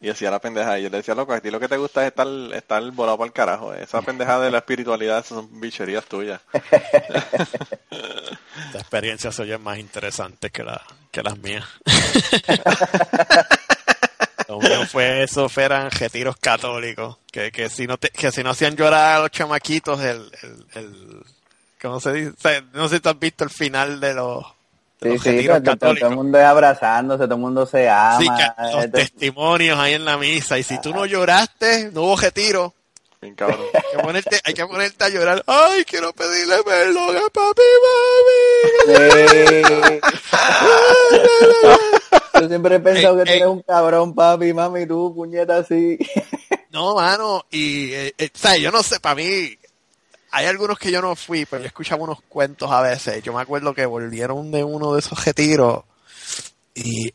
[0.00, 0.78] Y hacía la pendeja.
[0.78, 3.18] Y yo le decía, loco, a ti lo que te gusta es estar, estar volado
[3.18, 3.72] para el carajo.
[3.72, 6.40] Esa pendeja de la espiritualidad, esas son bicherías tuyas.
[8.72, 10.80] La experiencia se oye más interesante que, la,
[11.10, 11.64] que las mías.
[14.48, 18.50] Lo mío fue eso, eran retiros católicos, que, que si no te, que si no
[18.50, 21.24] hacían llorar a los chamaquitos, el, el, el
[21.80, 22.62] ¿cómo se dice?
[22.72, 24.44] No sé si tú has visto el final de los,
[25.12, 28.18] Sí, sí, todo, todo- el mundo es abrazándose, todo el mundo se ama.
[28.18, 32.02] Sí, que los Este- testimonios ahí en la misa, y si tú no lloraste, no
[32.02, 32.74] hubo retiro.
[33.20, 33.60] Bien cabrón.
[33.72, 35.42] Hay que ponerte, hay que ponerte a llorar.
[35.46, 37.62] Ay, quiero pedirle perdón a papi,
[38.86, 38.98] mami.
[38.98, 40.00] Sí.
[42.40, 43.46] Yo siempre he pensado Eh, que tú eres eh.
[43.46, 45.96] un cabrón, papi, mami, tú, puñeta, así.
[46.70, 48.60] No, mano, y, eh, eh, ¿sabes?
[48.60, 49.56] Yo no sé, para mí,
[50.34, 53.22] hay algunos que yo no fui, pero yo escuchaba unos cuentos a veces.
[53.22, 55.84] Yo me acuerdo que volvieron de uno de esos retiros
[56.74, 57.14] y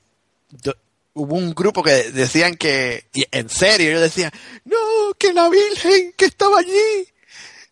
[1.14, 4.32] hubo un grupo que decían que, y en serio, ellos decían,
[4.64, 4.78] no,
[5.18, 7.10] que la Virgen que estaba allí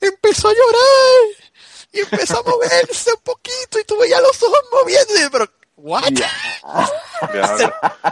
[0.01, 1.47] empezó a llorar
[1.93, 6.09] y empezó a moverse un poquito y tú veías los ojos moviendo, pero, ¿what?
[6.11, 6.93] Diablo.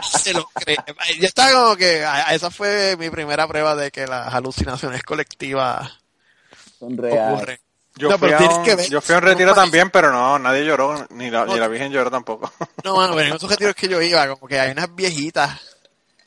[0.22, 0.78] se lo cree.
[1.20, 6.05] Yo estaba como que esa fue mi primera prueba de que las alucinaciones colectivas
[6.78, 7.60] Son reales.
[7.98, 10.38] Yo, No, fui pero un, que ver- yo fui a un retiro también, pero no,
[10.38, 11.54] nadie lloró, ni la, No.
[11.54, 12.52] ni la Virgen lloró tampoco.
[12.84, 15.58] No, mano, pero en esos retiros que yo iba, como que hay unas viejitas,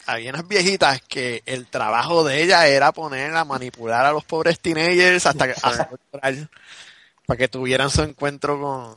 [0.08, 4.60] había unas viejitas que el trabajo de ellas era poner a manipular a los pobres
[4.60, 5.90] teenagers hasta que hasta
[7.28, 8.96] para que tuvieran su encuentro con,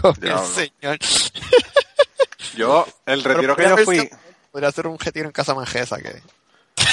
[0.02, 0.98] con el señor.
[2.56, 4.10] Yo, el retiro que yo fui,
[4.50, 6.20] Podría ser un retiro en Casa Manjesa que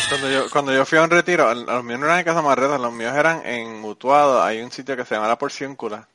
[0.09, 2.77] Cuando yo, cuando yo fui a un retiro, los míos no eran en Casa Marreta,
[2.77, 6.07] los míos eran en Mutuado, hay un sitio que se llama La Porciúncula,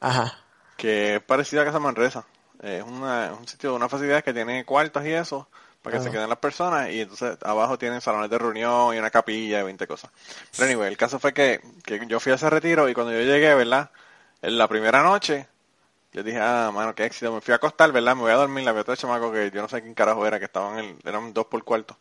[0.00, 0.38] Ajá.
[0.76, 2.24] que es parecido a Casa Manresa.
[2.62, 5.48] Es una, es un sitio, una facilidad que tiene cuartos y eso,
[5.82, 6.04] para que Ajá.
[6.04, 9.64] se queden las personas, y entonces abajo tienen salones de reunión y una capilla y
[9.64, 10.10] 20 cosas.
[10.56, 13.20] Pero anyway, el caso fue que, que yo fui a ese retiro y cuando yo
[13.20, 13.90] llegué, ¿verdad?
[14.42, 15.48] En la primera noche,
[16.12, 17.32] yo dije, ah, mano, qué éxito.
[17.32, 18.14] Me fui a acostar, ¿verdad?
[18.14, 18.68] Me voy a dormir.
[18.68, 21.32] Había otro chamaco que yo no sé quién carajo era, que estaban en el, eran
[21.32, 21.96] dos por cuarto.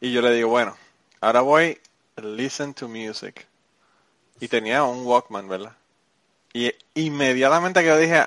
[0.00, 0.76] Y yo le digo, bueno,
[1.20, 1.78] ahora voy
[2.16, 3.46] listen to music.
[4.40, 5.76] Y tenía un Walkman, ¿verdad?
[6.52, 8.26] Y inmediatamente que yo dije,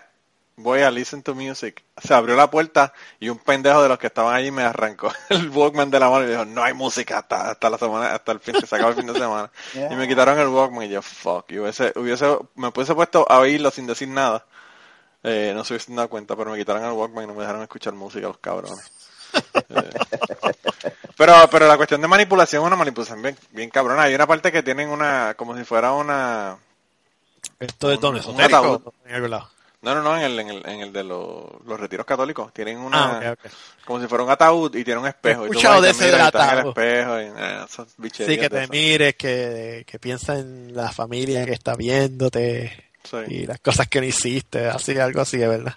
[0.55, 4.07] voy a listen to music, se abrió la puerta y un pendejo de los que
[4.07, 7.51] estaban allí me arrancó el Walkman de la mano y dijo, no hay música hasta,
[7.51, 9.51] hasta la semana, hasta el fin, se acaba el fin de semana.
[9.91, 13.39] Y me quitaron el Walkman y yo, fuck, y hubiese, hubiese, me puse puesto a
[13.39, 14.45] oírlo sin decir nada.
[15.23, 17.61] Eh, no se hubiesen dado cuenta, pero me quitaron el Walkman y no me dejaron
[17.61, 18.91] escuchar música, los cabrones.
[19.69, 19.89] Eh,
[21.17, 24.03] pero, pero la cuestión de manipulación es una manipulación bien, bien cabrona.
[24.03, 26.57] Hay una parte que tienen una, como si fuera una,
[27.59, 28.81] Esto de Un- tono un ataúd.
[29.05, 29.49] en algún lado.
[29.81, 32.53] no, no, no, en el, en el, en el de los, los retiros católicos.
[32.53, 33.35] Tienen una, Ah,
[33.85, 35.43] como si fuera un ataúd y tiene un espejo.
[35.43, 36.73] He y tú escuchado de ese del ataúd.
[36.77, 37.65] eh,
[38.13, 43.17] Sí, que te mires, que, que piensa en la familia que está viéndote Sí.
[43.27, 45.73] y las cosas que no hiciste, así, algo así, de verdad.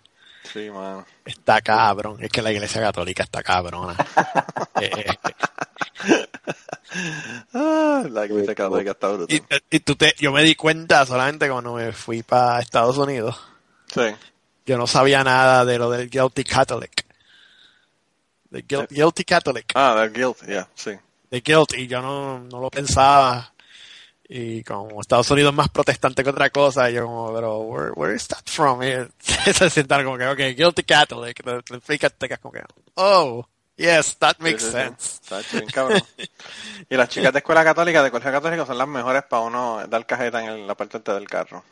[0.52, 1.04] Sí, mano.
[1.24, 2.16] Está cabrón.
[2.20, 3.96] Es que la iglesia católica está cabrona.
[4.80, 5.06] Eh,
[7.52, 9.36] Ah, la iglesia católica está brutal.
[9.70, 13.38] y, y tú te, yo me di cuenta solamente cuando me fui para Estados Unidos.
[13.92, 14.02] Sí.
[14.66, 17.04] Yo no sabía nada de lo del guilty Catholic.
[18.50, 19.72] Guil- guilty Catholic.
[19.74, 20.92] Ah, del guilt, yeah, sí.
[21.30, 21.74] De guilt.
[21.76, 23.52] Y yo no, no lo pensaba.
[24.28, 28.16] Y como Estados Unidos es más protestante que otra cosa, yo como, pero, where, where
[28.16, 28.82] is that from?
[28.82, 28.92] Y
[29.52, 31.42] se sientan como que, ok, guilty Catholic.
[31.44, 32.62] Te, explicas, te quedas como que,
[32.94, 33.46] oh,
[33.76, 34.72] yes, that makes Sí, sí, sí.
[34.72, 35.20] sense.
[35.22, 36.02] Está bien cabrón.
[36.90, 40.04] Y las chicas de escuela católica, de colegio católico, son las mejores para uno dar
[40.06, 41.62] cajeta en el- la parte alta del carro.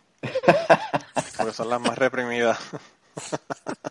[1.37, 2.57] Porque son las más reprimidas.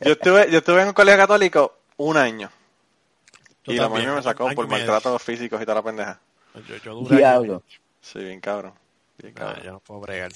[0.00, 2.50] Yo estuve, yo estuve en un colegio católico un año.
[3.64, 6.18] Yo y la también, mamá me sacó por maltratos físicos y toda la pendeja.
[6.68, 7.62] Yo, yo duré Diablo.
[8.00, 8.72] Sí, bien cabrón.
[9.18, 10.32] Bien yo no puedo bregar.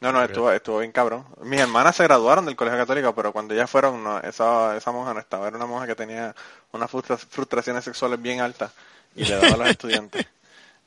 [0.00, 1.24] No, no, estuvo, estuvo bien cabrón.
[1.42, 5.14] Mis hermanas se graduaron del colegio católico, pero cuando ellas fueron, no, esa, esa monja
[5.14, 5.48] no estaba.
[5.48, 6.34] Era una monja que tenía
[6.72, 8.72] unas frustra- frustraciones sexuales bien altas
[9.14, 10.26] y le daba a los estudiantes.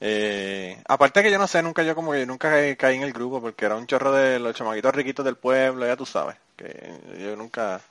[0.01, 3.11] Eh, aparte que yo no sé, nunca yo como que nunca caí, caí en el
[3.13, 6.35] grupo porque era un chorro de los chamaquitos riquitos del pueblo, ya tú sabes.
[6.55, 7.81] Que yo nunca,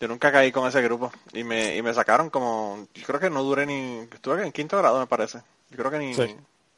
[0.00, 3.30] yo nunca caí con ese grupo y me, y me sacaron como, yo creo que
[3.30, 5.38] no duré ni, estuve en quinto grado me parece.
[5.70, 6.34] Yo creo que ni, Sí.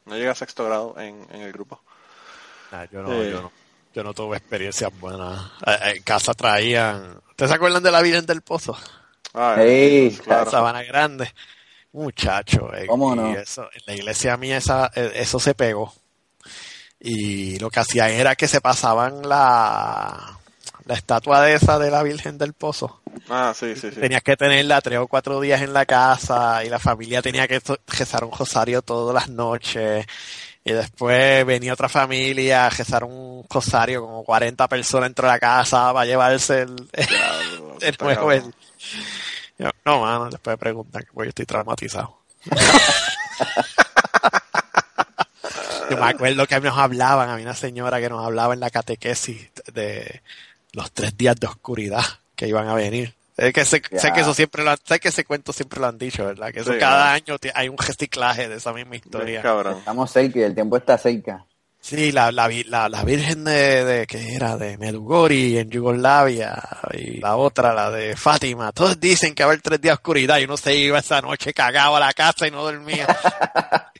[0.07, 1.81] no llegué a sexto grado en, en el grupo.
[2.73, 3.31] Nah, yo, no, Eh.
[3.31, 3.53] yo, no,
[3.95, 5.41] yo no tuve experiencias buenas.
[5.67, 7.21] Eh, En casa traían...
[7.31, 8.77] ¿Ustedes se acuerdan de la Virgen del Pozo?
[9.35, 10.51] Ah, pues, claro.
[10.51, 11.33] Sabana Grande.
[11.93, 13.35] Muchacho, eh, ¿Cómo y no?
[13.37, 15.93] eso, en la iglesia mía esa, eh, eso se pegó.
[17.01, 20.39] Y lo que hacían era que se pasaban la,
[20.85, 23.01] la estatua de esa de la Virgen del Pozo.
[23.29, 24.01] Ah, sí, sí, sí.
[24.01, 27.61] Tenías que tenerla tres o cuatro días en la casa y la familia tenía que
[27.87, 30.07] rezar un rosario todas las noches.
[30.65, 35.41] Y después venía otra familia a rezar un rosario como 40 personas dentro de la
[35.41, 36.77] casa para llevarse el,
[38.01, 38.55] nuevo el-
[39.59, 42.19] Yo, no, mano, después preguntan que pues yo estoy traumatizado.
[45.91, 49.51] yo me acuerdo que nos hablaban, había una señora que nos hablaba en la catequesis
[49.73, 50.23] de
[50.73, 52.05] los tres días de oscuridad
[52.37, 53.15] que iban a venir.
[53.37, 53.99] Es que sé, Ya.
[53.99, 56.53] sé que eso siempre lo han- sé que ese cuento siempre lo han dicho, ¿verdad?
[56.53, 59.41] Que eso Sí, cada año hay un reciclaje de esa misma historia.
[59.43, 59.79] cabrón.
[59.79, 61.45] Estamos cerca y el tiempo está cerca.
[61.81, 64.57] Sí, la, la, vi- la, la Virgen de, de, que era?
[64.57, 66.63] De Medugori en Yugoslavia
[66.93, 68.71] y la otra, la de Fátima.
[68.71, 71.21] Todos dicen que va a haber tres días de oscuridad y uno se iba esa
[71.21, 73.07] noche cagado a la casa y no dormía.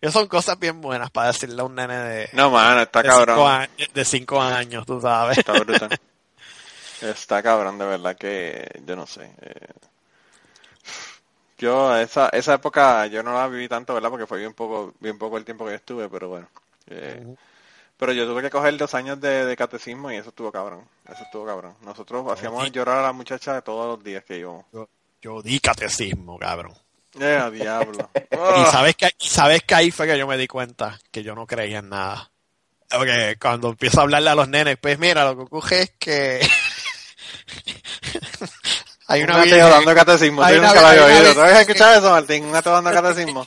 [0.00, 3.08] Esas son cosas bien buenas para decirle a un nene de, No, mano, está de,
[3.10, 3.50] cinco, cabrón.
[3.50, 5.38] a- de cinco años, tú sabes.
[5.38, 5.90] Está brutal.
[7.02, 9.30] Está cabrón, de verdad que yo no sé.
[9.42, 9.68] eh.
[11.58, 14.10] Yo esa esa época yo no la viví tanto, ¿verdad?
[14.10, 16.48] Porque fue bien poco bien poco el tiempo que yo estuve, pero bueno.
[16.88, 17.34] eh,
[17.96, 20.86] Pero yo tuve que coger dos años de, de catecismo y eso estuvo cabrón.
[21.06, 21.74] Eso estuvo cabrón.
[21.82, 24.66] Nosotros hacíamos llorar a la muchacha todos los días que íbamos.
[25.22, 26.74] Yo di catecismo, cabrón.
[27.20, 28.10] ¡Eh, diablo!
[28.30, 31.22] Y Ah, sabes que, y sabes que ahí fue que yo me di cuenta que
[31.22, 32.30] yo no creía en nada.
[32.90, 36.40] Porque cuando empiezo a hablarle a los nenes, pues mira, lo que ocurre es que
[39.08, 40.42] hay un una ateo dando catecismo.
[40.42, 41.24] hay Yo una- nunca lo había hay una oído.
[41.28, 42.44] vez- ¿Tú habías escuchado eso, Martín?
[42.44, 43.46] Un ateo dando catecismo.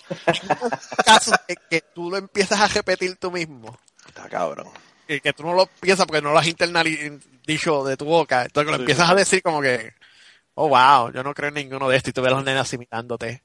[1.06, 1.32] caso
[1.70, 3.78] que tú lo empiezas a repetir tú mismo.
[4.08, 4.70] Está cabrón.
[5.08, 8.44] Y que tú no lo piensas porque no lo has internali- dicho de tu boca.
[8.44, 9.94] Entonces lo Sí, empiezas a decir como que,
[10.56, 12.10] oh wow, yo no creo en ninguno de estos.
[12.10, 13.44] Y tú ves a los nenes asimilándote.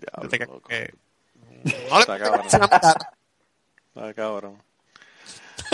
[0.00, 0.68] Diablo, Te quedas loco.
[0.68, 0.94] que-
[1.64, 2.46] no le Está cabrón.
[2.46, 2.94] Está.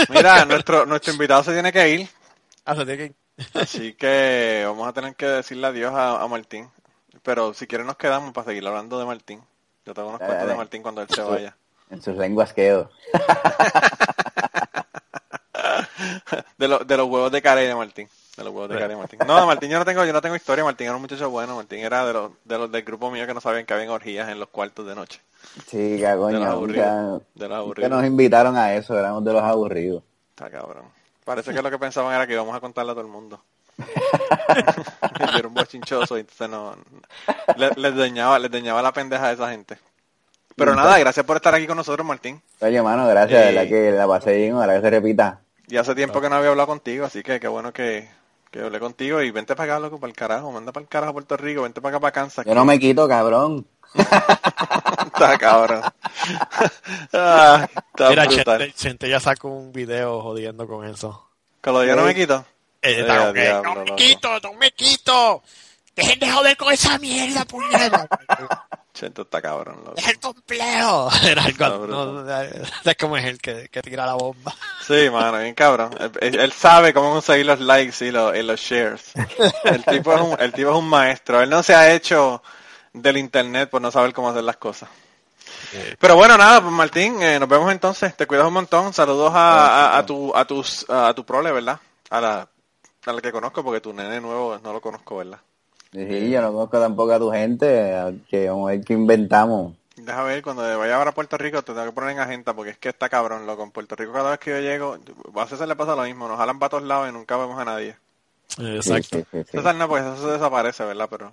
[0.08, 2.08] Mira, nuestro, nuestro invitado se tiene que ir,
[2.64, 3.14] Ah, se tiene que-
[3.58, 6.70] así que vamos a tener que decirle adiós a, a Martín.
[7.22, 9.42] Pero si quieres nos quedamos para seguir hablando de Martín.
[9.84, 10.54] Yo tengo unos Dale, cuentos de.
[10.56, 11.56] Martín cuando él se vaya.
[11.90, 12.90] En sus lenguas quedo.
[16.58, 18.08] De, lo- de los huevos de cara de Martín.
[18.44, 19.18] Martín.
[19.26, 20.64] No, Martín yo no tengo, yo no tengo historia.
[20.64, 21.56] Martín era un muchacho bueno.
[21.56, 24.28] Martín era de los, de los del grupo mío que no sabían que habían orgías
[24.28, 25.20] en los cuartos de noche.
[25.72, 26.44] De los coño.
[26.44, 26.86] aburridos.
[26.86, 27.90] nunca- De los nunca aburridos.
[27.90, 30.02] nos invitaron a eso, éramos de los aburridos.
[30.30, 30.84] Está cabrón.
[31.24, 33.40] Parece que lo que pensaban era que íbamos a contarle a todo el mundo.
[35.32, 36.76] Yo era un bochinchoso y entonces no...
[37.56, 39.78] le- Les dañaba, les dañaba la pendeja a esa gente.
[40.56, 42.42] Pero nada, gracias por estar aquí con nosotros, Martín.
[42.60, 43.46] Oye, mano, gracias, Eh.
[43.54, 45.40] verdad que la pasé bien, ojalá que se repita.
[45.68, 48.08] Y hace tiempo que no había hablado contigo, así que qué bueno que,
[48.50, 49.22] que hablé contigo.
[49.22, 50.50] Y vente para acá, loco, para el carajo.
[50.52, 52.44] Manda para el carajo a Puerto Rico, vente para acá, para Kansas.
[52.46, 53.66] Yo no me quito, cabrón.
[53.94, 55.82] Está cabrón.
[57.12, 58.26] Ah, está Mira.
[58.28, 61.28] Chente, Chente ya sacó un video jodiendo con eso.
[61.60, 62.44] Que lo de yo no me quito.
[62.82, 63.96] Eh, está diablo, no me loco.
[63.96, 65.42] quito, no me quito.
[66.00, 68.08] Dejen de joder con esa mierda, puñeta.
[68.94, 69.94] Chento está cabrón, loco.
[69.98, 71.10] Es el complejo.
[71.22, 72.24] Era no,
[72.84, 74.52] es como es el que, que tira la bomba.
[74.80, 75.94] Sí, Sí, mano, bien cabrón.
[76.20, 79.12] Él, él sabe cómo conseguir los likes y los, y los shares.
[79.64, 81.42] El tipo, es un, el tipo es un maestro.
[81.42, 82.42] Él no se ha hecho
[82.92, 84.88] del internet por no saber cómo hacer las cosas.
[85.98, 88.16] Pero bueno, nada, pues Martín, eh, nos vemos entonces.
[88.16, 88.92] Te cuidas un montón.
[88.94, 91.78] Saludos a, a, a tu a tus a tu prole, ¿verdad?
[92.08, 92.48] A la
[93.06, 95.38] a la que conozco porque tu nene nuevo no lo conozco, ¿verdad?
[95.92, 99.74] Sí, yo no conozco tampoco a tu gente, que vamos a ver qué inventamos.
[99.96, 102.70] Deja ver, cuando vaya ahora a Puerto Rico te tengo que poner en agenda porque
[102.70, 103.64] es que está cabrón, loco.
[103.64, 104.98] En Puerto Rico cada vez que yo llego,
[105.34, 107.64] a César le pasa lo mismo, nos jalan para todos lados y nunca vemos a
[107.64, 107.96] nadie.
[108.58, 109.18] Exacto.
[109.18, 109.50] Sí, sí, sí, sí.
[109.50, 111.08] César no, porque eso se desaparece, ¿verdad?
[111.10, 111.32] Pero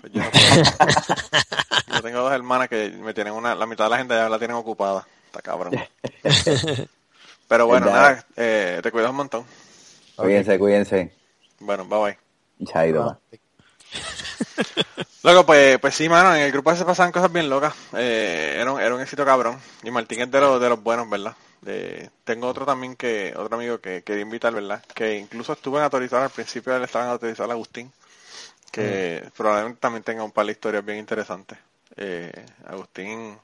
[0.00, 0.86] pues yo, no puedo.
[1.94, 4.38] Yo tengo dos hermanas que me tienen una, la mitad de la gente ya la
[4.38, 5.06] tienen ocupada.
[5.26, 5.72] Está cabrón.
[7.48, 9.44] Pero bueno, nada, eh, te cuidas un montón.
[10.16, 11.12] Cuídense, cuídense.
[11.60, 12.18] Bueno, bye bye.
[15.22, 17.74] Luego, pues, pues sí, mano, en el grupo se pasaban cosas bien locas.
[17.94, 19.58] Eh, era, un, era un éxito cabrón.
[19.82, 21.34] Y Martín es de los, de los buenos, ¿verdad?
[21.66, 24.84] Eh, tengo otro también que, otro amigo que quería invitar, ¿verdad?
[24.94, 27.92] Que incluso estuvo en autorizar al principio, él estaba en autorizar a Agustín.
[28.70, 31.58] Que probablemente también tenga un par de historias bien interesantes.
[31.96, 32.30] Eh,
[32.66, 33.38] Agustín,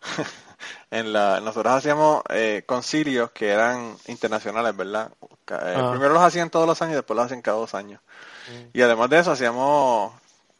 [0.90, 5.10] en la, nosotros hacíamos eh, concilios que eran internacionales, ¿verdad?
[5.50, 5.90] Eh, Ah.
[5.90, 8.00] Primero los hacían todos los años y después los hacían cada dos años.
[8.72, 10.12] Y además de eso hacíamos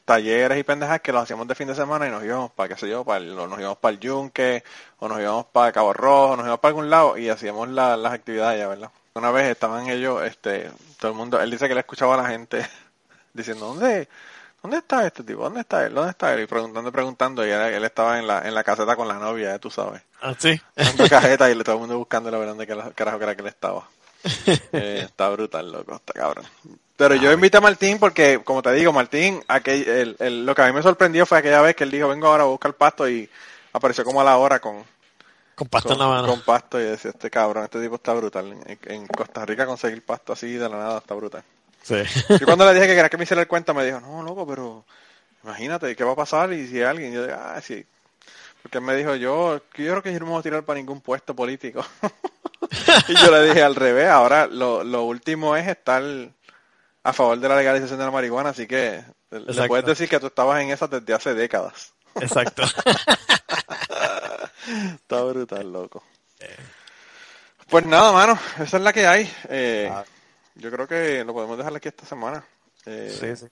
[0.04, 2.76] talleres y pendejas que los hacíamos de fin de semana y nos íbamos para, qué
[2.80, 4.62] sé yo, para el- o nos íbamos para el Yunque,
[4.98, 8.12] o nos íbamos para Cabo Rojo, nos íbamos para algún lado y hacíamos la- las
[8.12, 8.90] actividades allá, ¿verdad?
[9.14, 12.28] Una vez estaban ellos, este, todo el mundo, él dice que le escuchaba a la
[12.28, 12.66] gente
[13.32, 14.08] diciendo, ¿dónde,
[14.64, 15.42] dónde está este tipo?
[15.44, 15.94] ¿Dónde está él?
[15.94, 16.42] ¿Dónde está él?
[16.42, 19.52] Y preguntando, preguntando, y él, él estaba en la, en la caseta con la novia,
[19.52, 20.60] ya tú sabes Ah, sí.
[20.74, 23.42] dando cajeta y todo el mundo buscando la verdad de qué carajo que era que
[23.42, 23.86] él estaba.
[24.72, 26.44] Eh, está brutal, loco, está cabrón.
[26.96, 30.62] Pero yo invité a Martín porque, como te digo, Martín, aquel, el, el- lo que
[30.62, 33.08] a mí me sorprendió fue aquella vez que él dijo, vengo ahora a buscar pasto
[33.08, 33.28] y
[33.72, 34.82] apareció como a la hora con,
[35.54, 36.28] Con pasta con, en la mano.
[36.28, 38.46] con pasto y decía, este cabrón, este tipo está brutal.
[38.66, 41.42] En, en Costa Rica conseguir pasto así de la nada está brutal.
[41.84, 42.02] Sí.
[42.40, 44.46] Yo cuando le dije que quería que me hiciera el cuento me dijo, no, loco,
[44.46, 44.84] pero
[45.42, 46.50] imagínate, ¿qué va a pasar?
[46.54, 47.84] Y si alguien, yo digo, ah, sí.
[48.62, 50.78] Porque él me dijo, yo, yo creo que yo no me voy a tirar para
[50.78, 51.84] ningún puesto político.
[53.08, 56.02] y yo le dije al revés, ahora lo, lo último es estar
[57.02, 60.28] a favor de la legalización de la marihuana, así que le puedes decir que tú
[60.28, 61.92] estabas en esa desde hace décadas.
[62.14, 62.62] Exacto.
[64.94, 66.02] Está brutal, loco.
[67.68, 69.30] Pues nada, mano, esa es la que hay.
[69.50, 70.04] Eh, Ah.
[70.56, 72.44] Yo creo que lo podemos dejar aquí esta semana.
[72.86, 73.46] Eh, Sí, sí.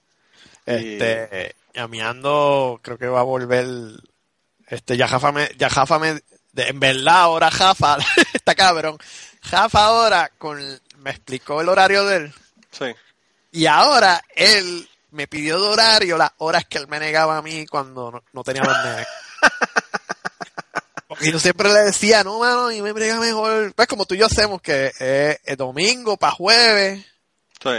[0.66, 3.66] Este, llameando, creo que va a volver,
[4.68, 6.12] este, ya Jafa me, ya Jafa me,
[6.52, 7.98] de- en verdad ahora Jafa,
[8.34, 8.98] está cabrón,
[9.42, 10.58] Jafa ahora con,
[10.98, 12.34] me explicó el horario de él,
[12.70, 12.86] sí.
[13.52, 17.66] y ahora él me pidió de horario las horas que él me negaba a mí
[17.66, 19.06] cuando no, no tenía los nenes.
[21.22, 23.72] Porque yo siempre le decía, no, mano, y me brega mejor.
[23.74, 27.04] Pues como tú y yo hacemos, que es el domingo para jueves,
[27.62, 27.70] Sí.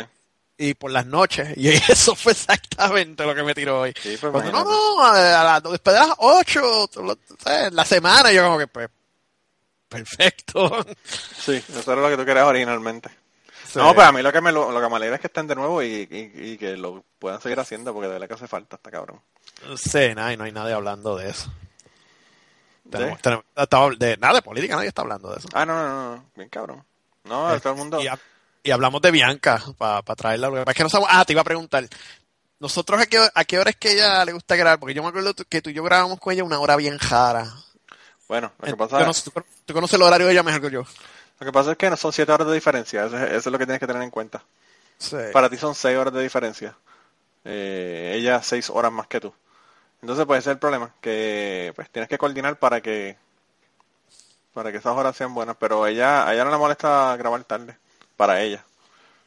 [0.58, 1.50] y por las noches.
[1.58, 3.94] Y eso fue exactamente lo que me tiró hoy.
[4.02, 6.90] Sí, pues Cuando, no, no, a, a las- después de las 8,
[7.72, 8.90] la semana, yo como que, pues,
[9.90, 10.86] perfecto.
[11.38, 13.10] Sí, eso era lo que tú querías originalmente.
[13.68, 13.80] Sí.
[13.80, 15.48] No, pero a mí lo que me lo, lo que me alegra es que estén
[15.48, 18.48] de nuevo y, y, y que lo puedan seguir haciendo porque de verdad que hace
[18.48, 19.20] falta, está cabrón.
[19.78, 21.52] Sí, nada, y no hay nadie hablando de eso.
[22.90, 25.48] Tenemos- tenemos- de nada de política, nadie está hablando de eso.
[25.54, 26.84] Ah, no, no, no, bien cabrón.
[27.24, 28.02] No, todo el mundo...
[28.02, 28.20] Y, ha-
[28.64, 30.48] y hablamos de Bianca para traerla.
[30.50, 31.10] Lo que pasa es que no sabemos.
[31.12, 31.88] Ah, te iba a preguntar.
[32.60, 34.80] Nosotros, ¿a qué, ¿a qué hora es que ella le gusta grabar?
[34.80, 37.46] Porque yo me acuerdo que tú y yo grabamos con ella una hora bien jara.
[38.30, 40.84] Bueno, lo que, pasa, sé, tú, tú conoces el horario de ella mejor que yo.
[41.40, 43.46] lo que pasa es que no son siete horas de diferencia, eso es, eso es
[43.48, 44.44] lo que tienes que tener en cuenta.
[44.98, 45.18] Sí.
[45.34, 46.74] Para ti son seis horas de diferencia.
[47.44, 49.34] Eh, ella seis horas más que tú.
[50.04, 53.18] Entonces puede ser el problema, que pues tienes que coordinar para que
[54.54, 57.78] para que esas horas sean buenas, pero ella a ella no le molesta grabar tarde,
[58.16, 58.64] para ella.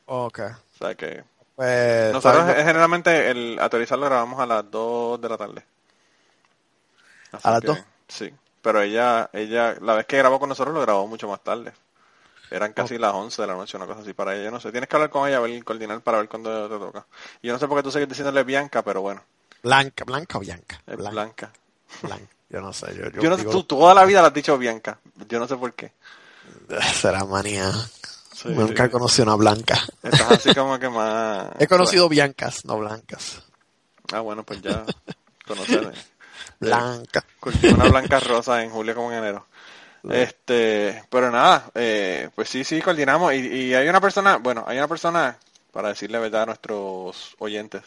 [0.07, 0.39] Ok.
[0.75, 1.25] O sea que
[1.55, 5.65] Pues, nosotros generalmente el autorizar lo grabamos a las 2 de la tarde.
[7.33, 7.79] Así ¿A las que, dos?
[8.09, 8.33] Sí,
[8.63, 11.73] pero ella, ella, la vez que grabó con nosotros lo grabó mucho más tarde.
[12.51, 14.51] Eran casi las 11 de la noche, una cosa así para ella.
[14.53, 17.07] No sé, tienes que hablar con ella, ver, coordinar para ver cuándo te toca.
[17.43, 19.23] Y yo no sé por qué tú sigues diciéndole Bianca, pero bueno,
[19.67, 20.81] Blanca, Blanca o Bianca.
[20.87, 21.11] es Blanca.
[21.13, 21.53] Blanca.
[22.03, 22.27] Blanca.
[22.49, 22.95] Yo no sé.
[22.97, 24.99] Yo, yo Yo no sé, digo- tú toda la vida le has dicho Bianca.
[25.29, 25.93] Yo no sé por qué.
[26.95, 27.73] Será manía.
[28.33, 29.79] Sí, Nunca he conocido una Blanca.
[30.03, 31.49] Estás así como que más...
[31.59, 33.43] He conocido Biancas, no Blancas.
[34.13, 34.85] Ah, bueno, pues ya.
[35.47, 35.93] Conocer.
[36.61, 37.25] Blanca.
[37.41, 39.47] Cultivo una blanca rosa en julio como en enero.
[40.09, 43.35] Este, pero nada, eh, pues sí, sí, coordinamos.
[43.35, 45.37] Y, y hay una persona, bueno, hay una persona,
[45.73, 47.83] para decirle verdad a nuestros oyentes,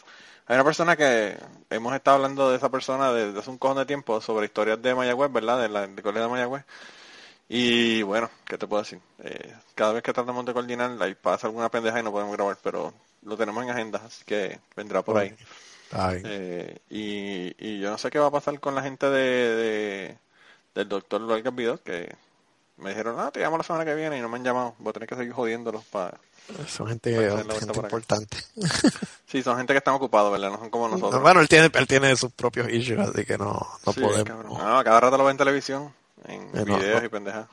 [0.50, 1.38] hay una persona que
[1.70, 4.94] hemos estado hablando de esa persona desde hace un cojón de tiempo sobre historias de
[4.96, 5.60] Mayagüez, ¿verdad?
[5.62, 6.64] De la de Colegio de Mayagüez.
[7.48, 9.00] Y bueno, ¿qué te puedo decir?
[9.20, 12.58] Eh, cada vez que tratamos de coordinar, ahí pasa alguna pendeja y no podemos grabar,
[12.62, 15.34] pero lo tenemos en agenda, así que vendrá por ahí.
[16.22, 20.18] Eh, y, y yo no sé qué va a pasar con la gente de, de-
[20.74, 22.14] del doctor Vargas Vidot, que
[22.80, 24.74] me dijeron, ah, te llamo la semana que viene y no me han llamado.
[24.78, 26.18] Voy a tener que seguir jodiéndolos para...
[26.66, 27.12] Son gente,
[27.80, 28.36] importante.
[29.26, 30.50] Sí, son gente que están ocupados, ¿verdad?
[30.50, 31.22] No son como nosotros.
[31.22, 34.52] Bueno, él tiene, él tiene sus propios issues, así que no, no Sí, podemos, cabrón.
[34.58, 35.94] No, cada rato lo ven en televisión,
[36.24, 37.06] en Eh, no, videos no.
[37.06, 37.46] y pendejas.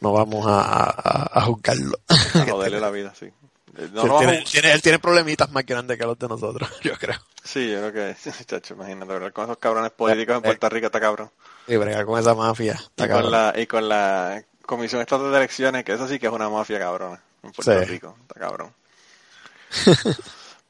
[0.00, 1.98] no vamos a, a, a juzgarlo.
[2.08, 3.30] A joderle la vida, sí.
[3.76, 6.68] Eh, No él, tiene, vamos- tiene- él tiene problemitas más grandes que los de nosotros,
[6.82, 7.18] yo creo.
[7.42, 9.32] Sí, yo creo que, chacho, imagínate, ¿verdad?
[9.32, 11.30] Con esos cabrones políticos en Puerto Rico está cabrón.
[11.66, 12.72] Y bregar con esa mafia.
[12.74, 13.22] Está Y cabrón.
[13.24, 16.48] con, la, y con la Comisión Estatal de Elecciones, que eso sí que es una
[16.48, 17.84] mafia cabrona en Puerto Sí.
[17.84, 18.72] Rico, está cabrón.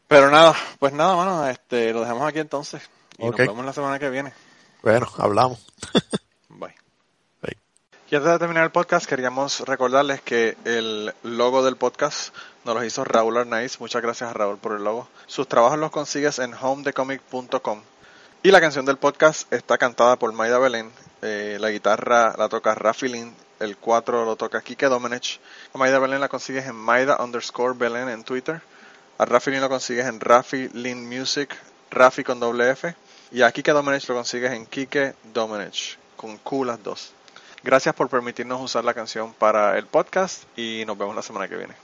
[0.09, 2.83] Pero nada, pues nada, mano, este, lo dejamos aquí entonces.
[3.19, 4.33] Y nos vemos la semana que viene.
[4.83, 5.65] Bueno, hablamos.
[6.49, 6.75] Bye.
[7.43, 7.59] Bye.
[8.11, 12.85] Y antes de terminar el podcast, queríamos recordarles que el logo del podcast nos lo
[12.85, 13.81] hizo Raúl Arnaiz.
[13.81, 15.09] Muchas gracias a Raúl por el logo.
[15.27, 17.83] Sus trabajos los consigues en homedecomic.com.
[18.43, 20.91] Y la canción del podcast está cantada por Maida Belén.
[21.23, 23.35] Eh, la guitarra la toca Rafi Lin.
[23.61, 25.41] El 4 lo toca Kike Domenech.
[25.73, 28.61] A Maida Belén la consigues en Maida underscore Belén en Twitter.
[29.19, 31.57] A Rafi Lin lo consigues en Rafi Lin Music,
[31.91, 32.95] Rafi con doble F.
[33.31, 37.13] Y a Kike Domenech lo consigues en Kike Domenech, con Q las dos.
[37.63, 41.57] Gracias por permitirnos usar la canción para el podcast y nos vemos la semana que
[41.57, 41.84] viene.